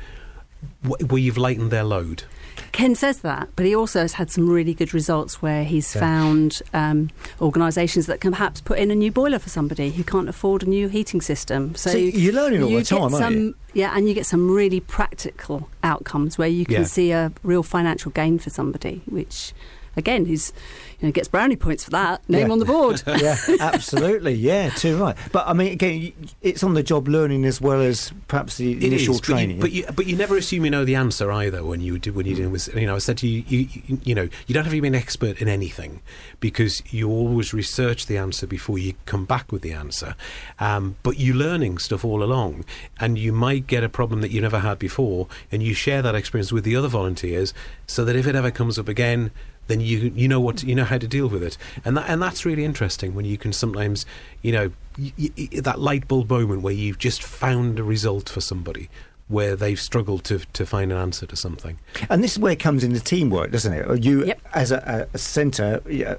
where 0.82 1.18
you've 1.18 1.38
lightened 1.38 1.70
their 1.70 1.84
load. 1.84 2.24
Ken 2.72 2.94
says 2.94 3.18
that, 3.20 3.48
but 3.56 3.66
he 3.66 3.74
also 3.74 4.00
has 4.00 4.14
had 4.14 4.30
some 4.30 4.48
really 4.48 4.74
good 4.74 4.92
results 4.94 5.40
where 5.42 5.64
he's 5.64 5.94
Yeah. 5.94 6.00
found 6.00 6.62
um, 6.74 7.10
organisations 7.40 8.06
that 8.06 8.20
can 8.20 8.32
perhaps 8.32 8.60
put 8.60 8.78
in 8.78 8.90
a 8.90 8.94
new 8.94 9.10
boiler 9.12 9.38
for 9.38 9.48
somebody 9.48 9.90
who 9.90 10.04
can't 10.04 10.28
afford 10.28 10.62
a 10.62 10.66
new 10.66 10.88
heating 10.88 11.20
system. 11.20 11.74
So 11.74 11.90
So 11.90 11.98
you're 11.98 12.32
learning 12.34 12.62
all 12.62 12.70
you 12.70 12.78
the 12.78 12.84
time, 12.84 12.98
get 12.98 13.02
aren't 13.04 13.16
some, 13.16 13.34
you? 13.34 13.54
Yeah, 13.74 13.92
and 13.96 14.08
you 14.08 14.14
get 14.14 14.26
some 14.26 14.50
really 14.50 14.80
practical 14.80 15.68
outcomes 15.82 16.38
where 16.38 16.48
you 16.48 16.64
can 16.64 16.74
Yeah. 16.82 16.84
see 16.84 17.10
a 17.12 17.32
real 17.42 17.62
financial 17.62 18.10
gain 18.10 18.38
for 18.38 18.50
somebody, 18.50 19.02
which 19.06 19.52
again, 19.96 20.26
he's 20.26 20.52
you 21.00 21.08
know 21.08 21.12
gets 21.12 21.28
brownie 21.28 21.56
points 21.56 21.84
for 21.84 21.90
that. 21.90 22.26
Name 22.28 22.46
Yeah. 22.46 22.52
on 22.52 22.58
the 22.58 22.64
board. 22.64 23.02
yeah, 23.06 23.36
absolutely. 23.60 24.32
Yeah, 24.34 24.70
too 24.70 24.96
right. 24.96 25.16
But 25.32 25.46
I 25.46 25.52
mean, 25.52 25.72
again, 25.72 26.12
it's 26.42 26.62
on 26.64 26.74
the 26.74 26.82
job 26.82 27.08
learning 27.08 27.44
as 27.44 27.60
well 27.60 27.80
as 27.82 28.12
perhaps 28.28 28.56
the 28.56 28.72
It 28.72 28.84
initial 28.84 29.14
is, 29.14 29.20
but 29.20 29.28
you- 29.28 29.34
training. 29.34 29.60
But 29.60 29.72
you, 29.72 29.86
but 29.94 30.06
you 30.06 30.16
never 30.16 30.36
assume 30.36 30.64
you 30.64 30.70
know 30.70 30.84
the 30.84 30.94
answer 30.94 31.30
either 31.32 31.64
when 31.64 31.80
you 31.80 31.98
do 31.98 32.12
when 32.12 32.26
you're 32.26 32.36
doing 32.36 32.50
with 32.52 32.74
you 32.74 32.86
know 32.86 32.94
I 32.94 32.98
said 32.98 33.18
to 33.18 33.26
you 33.28 33.44
you, 33.46 33.68
you 33.86 33.98
you 34.04 34.14
know 34.14 34.28
you 34.46 34.54
don't 34.54 34.64
have 34.64 34.72
to 34.72 34.80
be 34.80 34.88
an 34.88 34.94
expert 34.94 35.40
in 35.40 35.48
anything 35.48 36.00
because 36.40 36.82
you 36.92 37.08
always 37.10 37.52
research 37.52 38.06
the 38.06 38.16
answer 38.18 38.46
before 38.46 38.78
you 38.78 38.94
come 39.06 39.24
back 39.24 39.52
with 39.52 39.62
the 39.62 39.72
answer. 39.72 40.14
Um, 40.58 40.96
but 41.02 41.18
you're 41.18 41.36
learning 41.36 41.78
stuff 41.78 42.04
all 42.04 42.22
along, 42.22 42.64
and 43.00 43.18
you 43.18 43.32
might 43.32 43.66
get 43.66 43.84
a 43.84 43.88
problem 43.88 44.20
that 44.22 44.30
you 44.30 44.40
never 44.40 44.60
had 44.60 44.78
before, 44.78 45.28
and 45.52 45.62
you 45.62 45.74
share 45.74 46.02
that 46.02 46.14
experience 46.14 46.52
with 46.52 46.64
the 46.64 46.74
other 46.76 46.88
volunteers 46.88 47.52
so 47.86 48.04
that 48.04 48.16
if 48.16 48.26
it 48.26 48.34
ever 48.34 48.50
comes 48.50 48.78
up 48.78 48.88
again. 48.88 49.30
Then 49.66 49.80
you 49.80 50.12
you 50.14 50.28
know 50.28 50.40
what 50.40 50.62
you 50.62 50.74
know 50.74 50.84
how 50.84 50.98
to 50.98 51.08
deal 51.08 51.28
with 51.28 51.42
it, 51.42 51.56
and 51.84 51.96
that 51.96 52.08
and 52.08 52.22
that's 52.22 52.44
really 52.44 52.64
interesting 52.64 53.14
when 53.14 53.24
you 53.24 53.36
can 53.38 53.52
sometimes 53.52 54.06
you 54.42 54.52
know 54.52 54.70
y- 54.98 55.12
y- 55.36 55.48
that 55.60 55.80
light 55.80 56.06
bulb 56.08 56.30
moment 56.30 56.62
where 56.62 56.72
you've 56.74 56.98
just 56.98 57.22
found 57.22 57.78
a 57.78 57.82
result 57.82 58.28
for 58.28 58.40
somebody 58.40 58.88
where 59.28 59.56
they've 59.56 59.80
struggled 59.80 60.22
to 60.24 60.38
to 60.52 60.64
find 60.64 60.92
an 60.92 60.98
answer 60.98 61.26
to 61.26 61.34
something. 61.36 61.78
And 62.08 62.22
this 62.22 62.32
is 62.32 62.38
where 62.38 62.52
it 62.52 62.60
comes 62.60 62.84
into 62.84 63.00
teamwork, 63.00 63.50
doesn't 63.50 63.72
it? 63.72 64.04
You, 64.04 64.24
Yep. 64.26 64.40
as 64.54 64.70
a, 64.70 65.08
a, 65.12 65.14
a 65.14 65.18
centre, 65.18 65.82
yeah, 65.88 66.14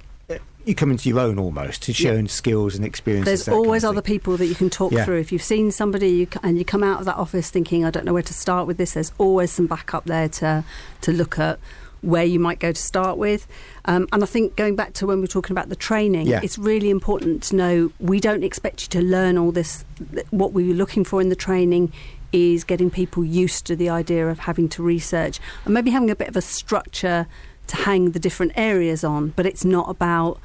you 0.66 0.76
come 0.76 0.92
into 0.92 1.08
your 1.08 1.22
own 1.22 1.40
almost 1.40 1.84
to 1.84 1.94
sharing 1.94 2.28
skills 2.28 2.76
and 2.76 2.84
experiences. 2.84 3.26
There's 3.26 3.46
that 3.46 3.52
kind 3.52 3.66
always 3.66 3.86
of 3.86 3.92
other 3.92 4.02
people 4.02 4.36
that 4.36 4.48
you 4.48 4.56
can 4.56 4.70
talk 4.70 4.92
Yeah. 4.92 5.06
through. 5.06 5.20
If 5.22 5.32
you've 5.32 5.42
seen 5.42 5.72
somebody 5.72 6.10
you, 6.10 6.28
and 6.44 6.58
you 6.58 6.66
come 6.66 6.84
out 6.84 7.00
of 7.00 7.06
that 7.06 7.16
office 7.16 7.50
thinking, 7.50 7.86
I 7.86 7.92
don't 7.92 8.04
know 8.06 8.12
where 8.12 8.22
to 8.22 8.34
start 8.34 8.68
with 8.68 8.76
this, 8.76 8.96
there's 8.96 9.14
always 9.18 9.50
some 9.54 9.68
backup 9.68 10.04
there 10.04 10.28
to, 10.28 10.66
to 11.00 11.12
look 11.14 11.40
at 11.40 11.58
where 12.02 12.24
you 12.24 12.40
might 12.40 12.60
go 12.60 12.72
to 12.72 12.82
start 12.82 13.18
with. 13.18 13.48
Um, 13.86 14.08
and 14.12 14.24
I 14.24 14.26
think 14.26 14.56
going 14.56 14.76
back 14.76 14.94
to 14.94 15.08
when 15.08 15.18
we 15.18 15.22
were 15.22 15.28
talking 15.28 15.54
about 15.54 15.70
the 15.70 15.76
training, 15.76 16.28
Yeah. 16.28 16.42
it's 16.44 16.58
really 16.58 16.90
important 16.90 17.44
to 17.44 17.56
know 17.56 17.92
we 18.00 18.20
don't 18.20 18.44
expect 18.44 18.84
you 18.84 18.88
to 19.00 19.02
learn 19.06 19.38
all 19.38 19.52
this. 19.52 19.84
What 20.30 20.54
we 20.54 20.68
were 20.68 20.74
looking 20.76 21.04
for 21.04 21.22
in 21.22 21.30
the 21.30 21.36
training 21.36 21.92
is 22.32 22.64
getting 22.64 22.90
people 22.90 23.24
used 23.24 23.66
to 23.66 23.76
the 23.76 23.90
idea 23.90 24.28
of 24.28 24.40
having 24.40 24.68
to 24.70 24.84
research 24.84 25.40
and 25.66 25.74
maybe 25.74 25.92
having 25.92 26.10
a 26.10 26.16
bit 26.16 26.28
of 26.28 26.36
a 26.36 26.42
structure 26.42 27.26
to 27.68 27.76
hang 27.76 28.12
the 28.12 28.20
different 28.20 28.52
areas 28.56 29.04
on, 29.04 29.34
but 29.36 29.46
it's 29.46 29.66
not 29.66 29.90
about 29.90 30.40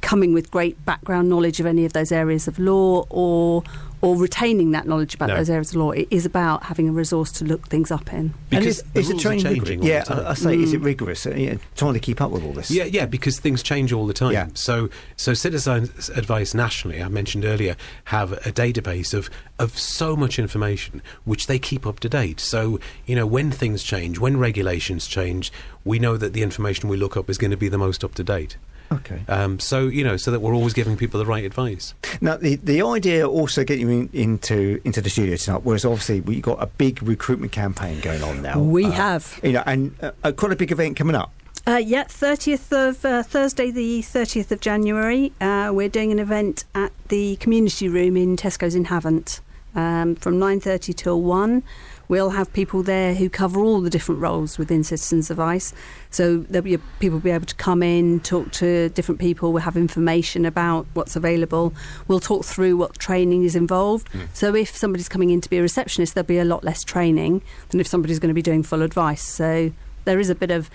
coming 0.00 0.32
with 0.34 0.50
great 0.50 0.84
background 0.84 1.28
knowledge 1.28 1.60
of 1.60 1.66
any 1.66 1.84
of 1.84 1.92
those 1.92 2.10
areas 2.12 2.48
of 2.48 2.58
law 2.58 3.04
or 3.08 3.62
or 4.02 4.16
retaining 4.16 4.72
that 4.72 4.86
knowledge 4.86 5.14
about 5.14 5.28
No. 5.28 5.36
those 5.36 5.48
areas 5.48 5.70
of 5.70 5.76
law. 5.76 5.92
It 5.92 6.08
is 6.10 6.26
about 6.26 6.64
having 6.64 6.88
a 6.88 6.92
resource 6.92 7.32
to 7.32 7.44
look 7.44 7.68
things 7.68 7.90
up 7.90 8.12
in. 8.12 8.18
And 8.18 8.34
Because 8.50 8.66
is, 8.78 8.82
the 8.92 9.00
is 9.00 9.06
the 9.08 9.12
rules 9.14 9.24
are 9.24 9.28
training 9.28 9.44
changing 9.44 9.60
rigorous? 9.62 9.78
all 9.78 9.82
the 9.82 9.88
Yeah, 9.88 10.02
time. 10.02 10.26
I, 10.26 10.30
I 10.30 10.34
say, 10.34 10.54
is 10.58 10.72
it 10.74 10.80
Mm. 10.80 10.84
rigorous? 10.84 11.26
Uh, 11.26 11.34
yeah, 11.36 11.54
trying 11.76 11.94
to 11.94 12.00
keep 12.00 12.20
up 12.20 12.30
with 12.32 12.42
all 12.44 12.52
this. 12.52 12.70
Yeah, 12.70 12.84
yeah, 12.84 13.06
because 13.06 13.38
things 13.38 13.62
change 13.62 13.92
all 13.92 14.06
the 14.06 14.12
time. 14.12 14.32
Yeah. 14.32 14.48
So, 14.54 14.90
so 15.16 15.32
Citizens 15.34 16.10
Advice 16.10 16.52
nationally, 16.52 17.02
I 17.02 17.08
mentioned 17.08 17.44
earlier, 17.44 17.76
have 18.06 18.32
a 18.32 18.50
database 18.52 19.14
of 19.14 19.30
of 19.58 19.78
so 19.78 20.16
much 20.16 20.40
information 20.40 21.00
which 21.24 21.46
they 21.46 21.58
keep 21.60 21.86
up 21.86 22.00
to 22.00 22.08
date. 22.08 22.40
So, 22.40 22.80
you 23.06 23.14
know, 23.14 23.26
when 23.26 23.52
things 23.52 23.84
change, 23.84 24.18
when 24.18 24.36
regulations 24.36 25.06
change, 25.06 25.52
we 25.84 26.00
know 26.00 26.16
that 26.16 26.32
the 26.32 26.42
information 26.42 26.88
we 26.88 26.96
look 26.96 27.16
up 27.16 27.30
is 27.30 27.38
going 27.38 27.52
to 27.52 27.56
be 27.56 27.68
the 27.68 27.78
most 27.78 28.02
up 28.02 28.14
to 28.16 28.24
date. 28.24 28.56
Okay. 28.92 29.20
Um, 29.28 29.58
so, 29.58 29.88
you 29.88 30.04
know, 30.04 30.16
so 30.16 30.30
that 30.30 30.40
we're 30.40 30.54
always 30.54 30.72
giving 30.72 30.96
people 30.96 31.18
the 31.18 31.26
right 31.26 31.44
advice. 31.44 31.94
Now, 32.20 32.36
the, 32.36 32.56
the 32.56 32.82
idea 32.82 33.28
also 33.28 33.64
getting 33.64 33.88
you 33.88 34.00
in, 34.00 34.10
into 34.12 34.80
into 34.84 35.00
the 35.00 35.10
studio 35.10 35.36
tonight 35.36 35.64
was 35.64 35.84
obviously 35.84 36.20
we've 36.20 36.42
got 36.42 36.62
a 36.62 36.66
big 36.66 37.02
recruitment 37.02 37.52
campaign 37.52 38.00
going 38.00 38.22
on 38.22 38.42
now. 38.42 38.60
We 38.60 38.86
Uh, 38.86 38.90
have. 38.90 39.40
You 39.42 39.52
know, 39.52 39.62
and 39.66 39.94
uh, 40.02 40.12
uh, 40.24 40.32
quite 40.32 40.52
a 40.52 40.56
big 40.56 40.72
event 40.72 40.96
coming 40.96 41.16
up. 41.16 41.32
Uh, 41.66 41.76
yeah, 41.76 42.02
30th 42.04 42.72
of 42.88 43.04
uh, 43.04 43.22
Thursday, 43.22 43.70
the 43.70 44.00
30th 44.02 44.50
of 44.50 44.60
January, 44.60 45.32
uh, 45.40 45.70
we're 45.72 45.88
doing 45.88 46.10
an 46.10 46.18
event 46.18 46.64
at 46.74 46.90
the 47.08 47.36
community 47.36 47.88
room 47.88 48.16
in 48.16 48.36
Tesco's 48.36 48.74
in 48.74 48.86
Havant 48.86 49.38
um, 49.76 50.16
from 50.16 50.38
9:30 50.40 50.94
till 50.96 51.22
1. 51.22 51.62
We'll 52.08 52.30
have 52.30 52.52
people 52.52 52.82
there 52.82 53.14
who 53.14 53.30
cover 53.30 53.60
all 53.60 53.80
the 53.80 53.90
different 53.90 54.20
roles 54.20 54.58
within 54.58 54.84
Citizens 54.84 55.30
Advice. 55.30 55.72
So 56.10 56.38
there'll 56.38 56.64
be 56.64 56.76
people 56.98 57.18
will 57.18 57.20
be 57.20 57.30
able 57.30 57.46
to 57.46 57.54
come 57.54 57.82
in, 57.82 58.20
talk 58.20 58.52
to 58.52 58.88
different 58.90 59.20
people. 59.20 59.52
We'll 59.52 59.62
have 59.62 59.76
information 59.76 60.44
about 60.44 60.86
what's 60.94 61.16
available. 61.16 61.72
We'll 62.08 62.20
talk 62.20 62.44
through 62.44 62.76
what 62.76 62.98
training 62.98 63.44
is 63.44 63.56
involved. 63.56 64.08
Hmm. 64.08 64.20
So 64.32 64.54
if 64.54 64.76
somebody's 64.76 65.08
coming 65.08 65.30
in 65.30 65.40
to 65.40 65.50
be 65.50 65.58
a 65.58 65.62
receptionist, 65.62 66.14
there'll 66.14 66.26
be 66.26 66.38
a 66.38 66.44
lot 66.44 66.64
less 66.64 66.84
training 66.84 67.42
than 67.70 67.80
if 67.80 67.86
somebody's 67.86 68.18
going 68.18 68.28
to 68.28 68.34
be 68.34 68.42
doing 68.42 68.62
full 68.62 68.82
advice. 68.82 69.22
So 69.22 69.72
there 70.04 70.20
is 70.20 70.30
a 70.30 70.34
bit 70.34 70.50
of 70.50 70.70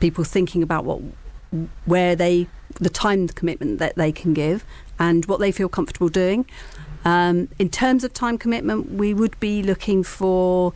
people 0.00 0.24
thinking 0.24 0.62
about 0.62 0.84
what 0.84 1.00
where 1.84 2.16
they 2.16 2.46
the 2.80 2.88
time 2.88 3.28
commitment 3.28 3.78
that 3.78 3.94
they 3.96 4.10
can 4.10 4.32
give 4.32 4.64
and 4.98 5.26
what 5.26 5.40
they 5.40 5.52
feel 5.52 5.68
comfortable 5.68 6.08
doing. 6.08 6.46
Um, 7.04 7.48
in 7.58 7.68
terms 7.68 8.04
of 8.04 8.12
time 8.12 8.38
commitment, 8.38 8.92
we 8.92 9.12
would 9.14 9.38
be 9.40 9.62
looking 9.62 10.02
for 10.02 10.72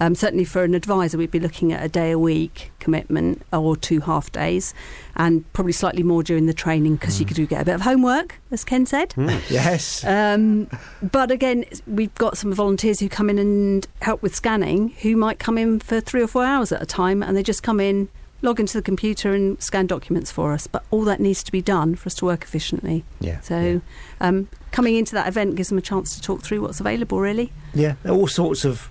um, 0.00 0.14
certainly 0.14 0.44
for 0.44 0.64
an 0.64 0.74
advisor, 0.74 1.18
we'd 1.18 1.30
be 1.30 1.38
looking 1.38 1.72
at 1.72 1.84
a 1.84 1.88
day 1.88 2.10
a 2.10 2.18
week 2.18 2.72
commitment 2.78 3.42
or 3.52 3.76
two 3.76 4.00
half 4.00 4.32
days, 4.32 4.72
and 5.14 5.50
probably 5.52 5.72
slightly 5.72 6.02
more 6.02 6.22
during 6.22 6.46
the 6.46 6.54
training 6.54 6.94
because 6.94 7.20
you 7.20 7.26
could 7.26 7.36
do 7.36 7.46
get 7.46 7.60
a 7.60 7.64
bit 7.66 7.74
of 7.74 7.82
homework, 7.82 8.40
as 8.50 8.64
Ken 8.64 8.86
said. 8.86 9.14
Yes. 9.48 10.04
Um, 10.20 10.68
but 11.02 11.30
again, 11.30 11.64
we've 11.86 12.14
got 12.16 12.36
some 12.36 12.52
volunteers 12.52 13.00
who 13.00 13.08
come 13.08 13.30
in 13.30 13.38
and 13.38 13.86
help 14.02 14.22
with 14.22 14.34
scanning 14.34 14.90
who 15.02 15.16
might 15.16 15.38
come 15.38 15.56
in 15.56 15.80
for 15.80 16.00
three 16.00 16.22
or 16.22 16.26
four 16.26 16.44
hours 16.44 16.72
at 16.72 16.82
a 16.82 16.86
time 16.86 17.22
and 17.22 17.36
they 17.36 17.42
just 17.42 17.62
come 17.62 17.80
in, 17.80 18.08
log 18.42 18.58
into 18.60 18.74
the 18.76 18.82
computer 18.82 19.34
and 19.34 19.60
scan 19.62 19.86
documents 19.86 20.30
for 20.30 20.52
us. 20.52 20.66
But 20.66 20.84
all 20.90 21.04
that 21.04 21.20
needs 21.20 21.42
to 21.44 21.52
be 21.52 21.60
done 21.62 21.94
for 21.94 22.06
us 22.08 22.14
to 22.16 22.24
work 22.24 22.42
efficiently. 22.42 23.04
yeah. 23.20 23.40
So 23.40 23.80
um, 24.20 24.48
coming 24.72 24.96
into 24.96 25.14
that 25.14 25.28
event 25.28 25.56
gives 25.56 25.68
them 25.68 25.78
a 25.78 25.82
chance 25.82 26.14
to 26.16 26.22
talk 26.22 26.42
through 26.42 26.62
what's 26.62 26.80
available, 26.80 27.20
really. 27.20 27.52
yeah, 27.74 27.94
yeah, 28.04 28.10
all 28.10 28.26
sorts 28.26 28.64
of 28.64 28.90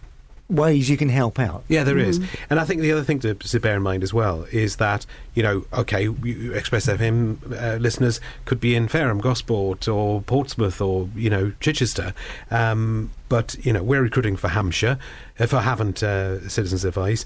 ways 0.50 0.90
you 0.90 0.98
can 0.98 1.10
help 1.10 1.38
out. 1.38 1.64
Yeah, 1.68 1.84
there 1.84 2.00
is, 2.00 2.18
Mm. 2.20 2.28
and 2.50 2.60
I 2.60 2.64
think 2.66 2.82
the 2.82 2.92
other 2.92 3.04
thing 3.04 3.20
to, 3.20 3.36
to 3.36 3.60
bear 3.60 3.76
in 3.76 3.84
mind 3.84 4.02
as 4.02 4.16
well 4.16 4.48
is 4.52 4.78
that 4.78 5.06
you 5.36 5.44
know, 5.44 5.66
okay, 5.74 6.10
Express 6.56 6.88
FM 6.88 7.38
uh, 7.54 7.76
listeners 7.78 8.20
could 8.46 8.60
be 8.60 8.74
in 8.76 8.88
Fareham, 8.88 9.20
Gosport, 9.22 9.88
or 9.88 10.22
Portsmouth, 10.24 10.82
or 10.82 11.08
you 11.16 11.30
know, 11.30 11.54
Chichester, 11.60 12.16
um, 12.50 13.12
but 13.30 13.56
you 13.64 13.72
know, 13.72 13.84
we're 13.84 14.02
recruiting 14.02 14.36
for 14.36 14.48
Hampshire, 14.48 14.98
if 15.38 15.54
I 15.54 15.62
haven't 15.62 16.02
uh, 16.02 16.48
Citizens 16.50 16.84
Advice, 16.84 17.26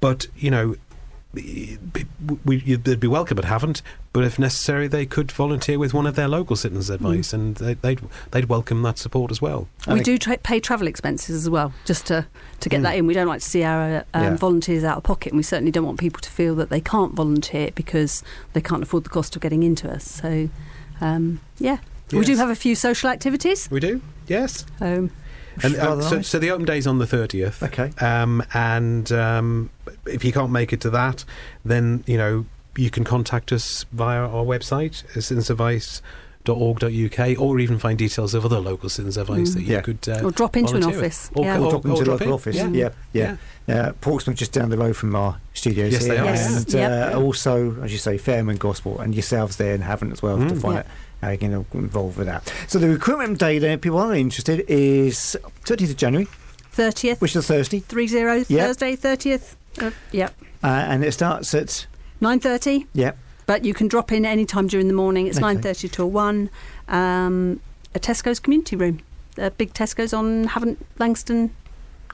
but 0.00 0.26
you 0.36 0.50
know. 0.50 0.74
We, 1.34 1.78
we, 2.44 2.76
they'd 2.76 3.00
be 3.00 3.06
welcome 3.08 3.38
at 3.38 3.44
Havant, 3.44 3.82
but 4.12 4.24
if 4.24 4.38
necessary, 4.38 4.86
they 4.88 5.04
could 5.04 5.32
volunteer 5.32 5.78
with 5.78 5.92
one 5.92 6.06
of 6.06 6.14
their 6.14 6.28
local 6.28 6.54
citizens' 6.56 6.90
advice, 6.90 7.32
and 7.32 7.56
they, 7.56 7.74
they'd 7.74 8.00
they'd 8.30 8.44
welcome 8.46 8.82
that 8.82 8.98
support 8.98 9.30
as 9.30 9.42
well. 9.42 9.68
I 9.86 9.94
we 9.94 9.98
think- 9.98 10.04
do 10.04 10.18
tra- 10.18 10.38
pay 10.38 10.60
travel 10.60 10.86
expenses 10.86 11.34
as 11.36 11.50
well, 11.50 11.72
just 11.84 12.06
to, 12.06 12.26
to 12.60 12.68
get 12.68 12.80
Mm. 12.80 12.82
that 12.84 12.96
in. 12.98 13.06
We 13.06 13.14
don't 13.14 13.26
like 13.26 13.40
to 13.40 13.48
see 13.48 13.64
our 13.64 14.04
um, 14.14 14.22
Yeah. 14.22 14.36
volunteers 14.36 14.84
out 14.84 14.98
of 14.98 15.02
pocket, 15.02 15.32
and 15.32 15.36
we 15.36 15.42
certainly 15.42 15.72
don't 15.72 15.84
want 15.84 15.98
people 15.98 16.20
to 16.20 16.30
feel 16.30 16.54
that 16.56 16.70
they 16.70 16.80
can't 16.80 17.14
volunteer 17.14 17.70
because 17.74 18.22
they 18.52 18.60
can't 18.60 18.82
afford 18.82 19.04
the 19.04 19.10
cost 19.10 19.34
of 19.36 19.42
getting 19.42 19.62
into 19.62 19.90
us. 19.90 20.04
So, 20.04 20.48
um, 21.00 21.40
yeah. 21.58 21.78
We 22.12 22.24
do 22.24 22.36
have 22.36 22.50
a 22.50 22.54
few 22.54 22.76
social 22.76 23.10
activities. 23.10 23.68
We 23.72 23.80
do, 23.80 24.00
yes. 24.28 24.64
Um, 24.80 25.10
And, 25.62 25.76
uh, 25.76 26.00
so, 26.00 26.16
nice. 26.16 26.28
so 26.28 26.38
the 26.38 26.50
open 26.50 26.64
day's 26.66 26.86
on 26.86 26.98
the 26.98 27.04
30th. 27.06 27.62
Okay. 27.62 27.90
Um, 28.04 28.42
and 28.54 29.10
um, 29.12 29.70
if 30.06 30.24
you 30.24 30.32
can't 30.32 30.50
make 30.50 30.72
it 30.72 30.80
to 30.82 30.90
that, 30.90 31.24
then, 31.64 32.02
you 32.06 32.16
know, 32.18 32.44
you 32.76 32.90
can 32.90 33.04
contact 33.04 33.52
us 33.52 33.84
via 33.92 34.18
our 34.20 34.44
website, 34.44 35.04
citizensadvice.org.uk, 36.46 37.38
or 37.40 37.58
even 37.60 37.78
find 37.78 37.98
details 37.98 38.34
of 38.34 38.44
other 38.44 38.58
local 38.60 38.88
citizens 38.88 39.16
advice 39.16 39.50
Mm. 39.50 39.54
that 39.54 39.62
you 39.62 39.72
Yeah. 39.74 39.80
could 39.80 40.08
uh, 40.08 40.20
or 40.24 40.30
drop 40.30 40.56
into 40.56 40.76
an 40.76 40.84
office. 40.84 41.30
Or 41.34 41.44
yeah. 41.44 41.56
co- 41.56 41.64
Or 41.66 41.70
drop 41.70 41.84
into 41.86 41.98
the 42.00 42.04
drop 42.04 42.20
local 42.20 42.26
in. 42.28 42.32
office. 42.34 42.56
Yeah. 42.56 42.68
Yeah, 43.12 43.36
yeah. 43.66 43.76
Uh, 43.76 43.92
Portsmouth 44.00 44.36
just 44.36 44.52
down 44.52 44.70
the 44.70 44.76
road 44.78 44.96
from 44.96 45.14
our 45.14 45.36
studios 45.54 45.92
Yes, 45.92 46.04
here, 46.04 46.14
they 46.14 46.20
are. 46.20 46.24
Yes. 46.26 46.64
and 46.64 46.72
Yep. 46.74 47.14
uh, 47.14 47.20
also, 47.20 47.76
as 47.82 47.92
you 47.92 47.98
say, 47.98 48.18
Fareham 48.18 48.48
and 48.50 48.58
Gosport, 48.58 49.00
and 49.00 49.14
yourselves 49.14 49.56
there 49.56 49.74
in 49.74 49.82
Havant 49.82 50.12
as 50.12 50.20
well 50.22 50.36
to 50.38 50.44
Mm. 50.46 50.60
find 50.60 50.74
Yeah. 50.74 50.80
out 50.80 50.86
you 51.30 51.38
can 51.38 51.52
involve 51.74 52.16
with 52.18 52.26
that. 52.26 52.52
So 52.68 52.78
the 52.78 52.88
recruitment 52.88 53.38
day, 53.38 53.58
then, 53.58 53.72
if 53.72 53.80
people 53.80 53.98
are 53.98 54.14
interested, 54.14 54.64
is 54.68 55.36
30th 55.64 55.90
of 55.90 55.96
January, 55.96 56.28
30th, 56.74 57.20
which 57.20 57.36
is 57.36 57.46
Thursday, 57.46 57.80
30, 57.80 58.44
Yeah. 58.48 58.66
Thursday, 58.66 58.96
30th. 58.96 59.54
Uh, 59.80 59.90
yep. 60.12 60.34
uh, 60.62 60.66
and 60.66 61.04
it 61.04 61.12
starts 61.12 61.54
at 61.54 61.86
9.30, 62.20 62.86
Yep. 62.94 63.16
but 63.46 63.64
you 63.64 63.74
can 63.74 63.88
drop 63.88 64.12
in 64.12 64.24
any 64.24 64.44
time 64.44 64.66
during 64.68 64.88
the 64.88 64.94
morning. 64.94 65.26
It's 65.26 65.38
Okay. 65.38 65.46
9.30 65.46 65.88
till 65.92 66.10
1. 66.10 66.50
Um, 66.88 67.60
a 67.94 67.98
Tesco's 68.00 68.40
community 68.40 68.76
room. 68.76 69.00
A 69.36 69.50
big 69.50 69.72
Tesco's 69.74 70.12
on 70.12 70.46
Havant 70.48 70.76
Langstone, 70.98 71.50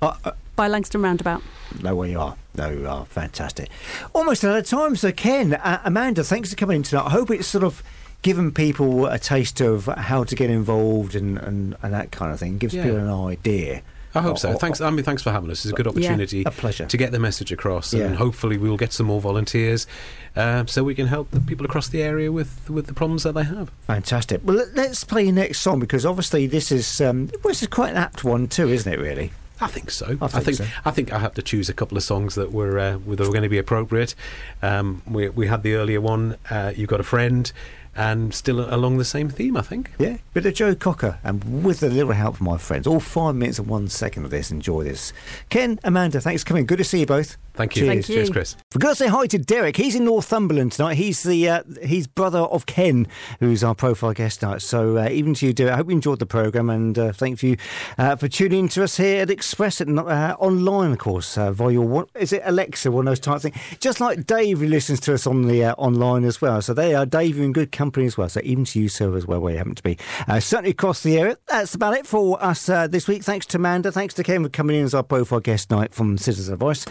uh, 0.03 0.15
uh, 0.25 0.33
by 0.57 0.69
Langstone 0.69 1.03
Roundabout. 1.05 1.43
know 1.83 1.95
where 1.95 2.09
you 2.09 2.19
are. 2.19 2.37
There 2.55 2.73
you 2.73 2.87
are. 2.89 3.05
Fantastic. 3.07 3.69
Almost 4.15 4.45
out 4.45 4.57
of 4.59 4.67
time. 4.67 4.97
So, 4.97 5.13
Ken, 5.13 5.55
uh, 5.55 5.81
Amanda, 5.85 6.25
thanks 6.25 6.51
for 6.51 6.57
coming 6.57 6.77
in 6.77 6.83
tonight. 6.83 7.07
I 7.07 7.11
hope 7.11 7.31
it's 7.31 7.47
sort 7.47 7.63
of 7.65 7.83
given 8.23 8.53
people 8.53 9.07
a 9.07 9.19
taste 9.19 9.61
of 9.61 9.87
how 9.87 10.25
to 10.25 10.35
get 10.35 10.51
involved 10.51 11.15
and, 11.15 11.39
and, 11.39 11.77
and 11.83 11.93
that 11.95 12.11
kind 12.11 12.33
of 12.33 12.39
thing. 12.39 12.59
Gives 12.59 12.75
Yeah. 12.75 12.85
people 12.85 12.99
an 12.99 13.11
idea 13.11 13.83
I 14.13 14.23
hope 14.23 14.39
so. 14.41 14.55
Thanks. 14.55 14.81
I 14.81 14.91
mean, 14.91 15.05
thanks 15.05 15.23
for 15.23 15.31
having 15.31 15.53
us. 15.53 15.65
It's 15.65 15.73
a 15.73 15.77
good 15.77 15.87
opportunity. 15.87 16.43
A 16.45 16.51
pleasure. 16.51 16.85
to 16.85 16.97
get 16.97 17.13
the 17.13 17.21
message 17.21 17.53
across, 17.53 17.95
Yeah. 17.95 18.07
and 18.07 18.17
hopefully 18.17 18.59
we'll 18.59 18.77
get 18.77 18.93
some 18.93 19.07
more 19.07 19.21
volunteers, 19.21 19.87
uh, 20.35 20.67
so 20.67 20.83
we 20.83 20.97
can 20.97 21.07
help 21.07 21.31
the 21.31 21.39
people 21.39 21.65
across 21.65 21.87
the 21.87 22.03
area 22.03 22.33
with 22.33 22.69
with 22.69 22.89
the 22.89 22.93
problems 22.93 23.23
that 23.23 23.35
they 23.37 23.45
have. 23.45 23.71
Fantastic. 23.87 24.41
Well, 24.43 24.57
let- 24.57 24.75
let's 24.75 25.05
play 25.05 25.23
your 25.23 25.33
next 25.33 25.61
song 25.61 25.79
because 25.79 26.05
obviously 26.05 26.49
this 26.49 26.73
is 26.73 27.01
um, 27.01 27.29
well, 27.45 27.53
this 27.53 27.63
is 27.63 27.69
quite 27.69 27.91
an 27.93 27.99
apt 27.99 28.25
one 28.25 28.49
too, 28.49 28.69
isn't 28.69 28.93
it? 28.93 28.99
Really. 28.99 29.31
I 29.61 29.69
think 29.69 29.93
so. 29.93 30.19
I 30.21 30.27
think 30.27 30.57
so. 30.57 30.65
I 30.85 30.91
think 30.91 31.13
I 31.13 31.19
have 31.21 31.35
to 31.35 31.43
choose 31.43 31.69
a 31.69 31.75
couple 31.75 31.97
of 31.97 32.03
songs 32.03 32.35
that 32.35 32.51
were 32.51 32.81
uh, 32.81 32.93
that 32.93 33.07
were 33.07 33.27
going 33.29 33.43
to 33.45 33.49
be 33.49 33.59
appropriate. 33.59 34.17
Um, 34.61 35.03
we 35.07 35.29
we 35.29 35.47
had 35.47 35.63
the 35.63 35.75
earlier 35.75 36.01
one. 36.01 36.37
Uh, 36.51 36.73
You've 36.75 36.89
got 36.89 36.99
a 36.99 37.05
friend, 37.05 37.53
and 37.97 38.33
still 38.35 38.73
along 38.73 38.99
the 38.99 39.05
same 39.05 39.29
theme. 39.29 39.57
I 39.57 39.63
think. 39.63 39.91
Yeah, 39.99 40.19
bit 40.35 40.47
of 40.47 40.55
Joe 40.55 40.75
Cocker, 40.75 41.19
and 41.25 41.65
with 41.65 41.83
a 41.83 41.89
little 41.89 42.13
help 42.13 42.37
from 42.37 42.47
my 42.47 42.59
friends. 42.59 42.87
All 42.87 43.01
five 43.01 43.35
minutes 43.35 43.59
and 43.59 43.69
one 43.69 43.89
second 43.89 44.25
of 44.25 44.31
this. 44.31 44.51
Enjoy 44.51 44.85
this. 44.85 45.13
Ken, 45.49 45.79
Amanda, 45.85 46.21
thanks 46.21 46.43
for 46.43 46.49
coming. 46.49 46.67
Good 46.67 46.79
to 46.79 46.85
see 46.85 47.01
you 47.01 47.07
both. 47.07 47.37
Thank 47.55 47.77
you. 47.77 47.83
Cheers. 47.83 47.93
Thank 47.93 48.09
you. 48.09 48.15
Cheers, 48.15 48.31
Chris. 48.31 48.57
We've 48.75 48.81
got 48.81 48.91
to 48.91 48.97
say 48.97 49.09
hi 49.09 49.27
to 49.27 49.39
Derek. 49.39 49.77
He's 49.77 49.95
in 49.95 50.05
Northumberland 50.05 50.73
tonight. 50.73 50.95
He's 50.95 51.23
the 51.23 51.49
uh, 51.49 51.63
he's 51.83 52.07
brother 52.07 52.41
of 52.41 52.67
Ken, 52.67 53.07
who's 53.41 53.65
our 53.65 53.75
profile 53.75 54.13
guest 54.13 54.41
tonight. 54.41 54.63
So 54.63 54.99
uh, 54.99 55.09
even 55.09 55.35
to 55.35 55.47
you, 55.47 55.53
Derek, 55.53 55.73
I 55.73 55.77
hope 55.77 55.89
you 55.89 55.93
enjoyed 55.93 56.19
the 56.19 56.27
programme 56.27 56.71
and 56.71 56.99
uh, 56.99 57.13
thank 57.13 57.43
you 57.43 57.57
uh, 57.99 58.17
for 58.17 58.29
tuning 58.29 58.61
in 58.61 58.69
to 58.69 58.85
us 58.85 58.97
here 58.97 59.23
at 59.23 59.31
Express 59.31 59.81
it 59.81 59.89
uh, 59.89 60.37
online, 60.39 60.93
of 60.93 60.99
course, 60.99 61.39
uh, 61.39 61.51
via 61.51 61.73
your 61.73 61.87
what 61.87 62.09
is 62.15 62.33
it 62.33 62.43
Alexa, 62.45 62.91
one 62.91 63.09
of 63.09 63.11
those 63.11 63.21
type 63.21 63.37
of 63.37 63.43
things. 63.43 63.57
Just 63.79 64.01
like 64.01 64.27
Dave, 64.27 64.61
who 64.61 64.67
listens 64.67 65.01
to 65.01 65.15
us 65.15 65.27
on 65.27 65.47
the 65.47 65.65
uh, 65.65 65.75
online 65.79 66.25
as 66.25 66.41
well. 66.41 66.61
So 66.61 66.75
they 66.75 66.95
are 66.95 67.07
Dave, 67.07 67.37
you're 67.37 67.47
in 67.47 67.53
good 67.53 67.73
company 67.73 68.07
as 68.07 68.19
well. 68.19 68.29
So 68.29 68.41
even 68.45 68.65
to 68.67 68.81
you, 68.81 68.89
sir, 68.89 69.17
as 69.17 69.27
well, 69.27 69.41
where 69.41 69.53
you 69.53 69.59
happen 69.59 69.75
to 69.75 69.83
be. 69.83 69.99
Uh, 70.29 70.41
certainly 70.41 70.71
across 70.71 71.03
the 71.03 71.19
area. 71.19 71.39
That's 71.49 71.75
about 71.75 71.95
it 71.95 72.07
for 72.07 72.43
us 72.43 72.69
uh, 72.69 72.87
this 72.87 73.09
week. 73.09 73.23
Thanks 73.23 73.47
to 73.47 73.57
Amanda. 73.57 73.91
Thanks 73.91 74.15
to 74.15 74.23
Ken 74.23 74.43
for 74.43 74.49
coming 74.51 74.77
in 74.77 74.85
as 74.85 74.95
our 74.95 75.03
profile 75.03 75.41
guest 75.41 75.71
night 75.71 75.95
from 75.95 76.19
Citizens 76.19 76.49
Advice. 76.49 76.87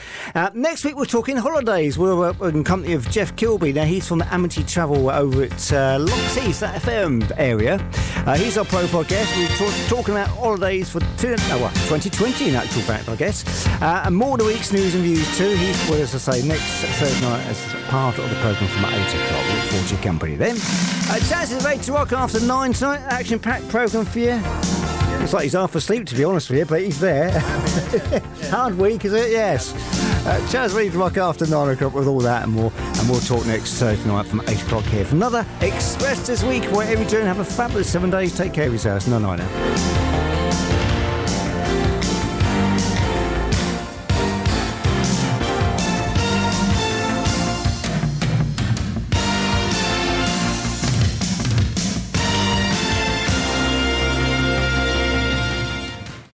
Next 0.60 0.84
week 0.84 0.98
we're 0.98 1.06
talking 1.06 1.38
holidays. 1.38 1.98
We're 1.98 2.32
uh, 2.32 2.48
in 2.48 2.65
company 2.65 2.91
of 2.91 3.10
Jeff 3.10 3.34
Kilby. 3.38 3.72
Now 3.72 3.86
he's 3.86 4.06
from 4.06 4.22
Amity 4.24 4.65
Travel 4.65 5.10
over 5.10 5.43
at 5.43 5.72
uh, 5.72 6.00
Locks 6.02 6.36
Heath, 6.36 6.60
that 6.60 6.82
FM 6.82 7.32
area. 7.38 7.76
Uh, 8.28 8.36
he's 8.36 8.58
our 8.58 8.65
profile 8.65 9.06
guest. 9.06 9.34
We're 9.38 9.48
talk- 9.56 9.88
talking 9.88 10.15
about 10.15 10.28
holidays 10.28 10.89
for 10.89 11.00
two, 11.17 11.36
oh, 11.39 11.60
well, 11.62 11.69
2020 11.88 12.50
in 12.50 12.56
actual 12.56 12.82
fact, 12.82 13.08
I 13.08 13.15
guess. 13.15 13.67
Uh, 13.82 14.04
and 14.04 14.13
more 14.13 14.34
of 14.34 14.39
the 14.39 14.45
week's 14.48 14.74
news 14.74 14.95
and 14.95 15.04
views 15.06 15.38
too. 15.38 15.56
He's 15.56 15.89
with 15.89 16.02
us, 16.02 16.28
I 16.28 16.34
say, 16.34 16.45
next 16.45 16.65
Thursday 16.84 17.22
night 17.22 17.45
as 17.45 17.58
part 17.86 18.17
of 18.19 18.30
the 18.30 18.36
programme 18.36 18.69
from 18.69 18.84
8 18.84 18.91
o'clock. 18.91 19.56
Look 19.56 19.63
forward 19.69 19.88
to 19.88 19.93
your 19.93 20.04
company 20.04 20.36
then. 20.36 20.58
Uh, 21.10 21.41
is 21.41 21.63
ready 21.63 21.80
to 21.84 21.93
rock 21.93 22.12
after 22.12 22.41
9 22.41 22.74
tonight. 22.74 23.00
Action-packed 23.08 23.69
programme 23.69 24.04
for 24.04 24.19
you. 24.19 24.79
Looks 25.20 25.34
like 25.34 25.44
he's 25.44 25.54
half 25.54 25.76
asleep, 25.76 26.08
to 26.08 26.16
be 26.16 26.24
honest 26.24 26.50
with 26.50 26.60
you, 26.60 26.66
but 26.66 26.82
he's 26.82 27.00
there. 27.00 27.32
Hard 28.50 28.78
week, 28.78 29.06
is 29.06 29.14
it? 29.14 29.32
Yes. 29.32 29.74
Uh, 30.26 30.40
Chaz 30.48 30.74
to 30.92 30.98
rock 30.98 31.18
after 31.18 31.46
9 31.46 31.70
o'clock 31.70 31.94
with 31.94 32.08
all 32.08 32.20
that 32.20 32.44
and 32.44 32.54
more. 32.54 32.72
And 32.78 33.10
we'll 33.10 33.20
talk 33.20 33.46
next 33.46 33.74
Thursday 33.76 34.08
night 34.08 34.26
from 34.26 34.42
8 34.48 34.62
o'clock 34.64 34.84
here 34.86 35.06
for 35.06 35.16
another 35.16 35.46
Express 35.62 36.26
this 36.26 36.44
week. 36.44 36.64
Whatever 36.66 37.02
you're 37.02 37.10
doing, 37.10 37.26
have 37.26 37.40
a 37.40 37.46
fabulous 37.46 37.92
seven 37.92 38.10
days. 38.10 38.36
Take 38.36 38.54
care 38.54 38.68
of 38.68 38.74
yourselves. 38.74 39.08
No, 39.08 39.20
no, 39.20 39.36
no. 39.36 40.29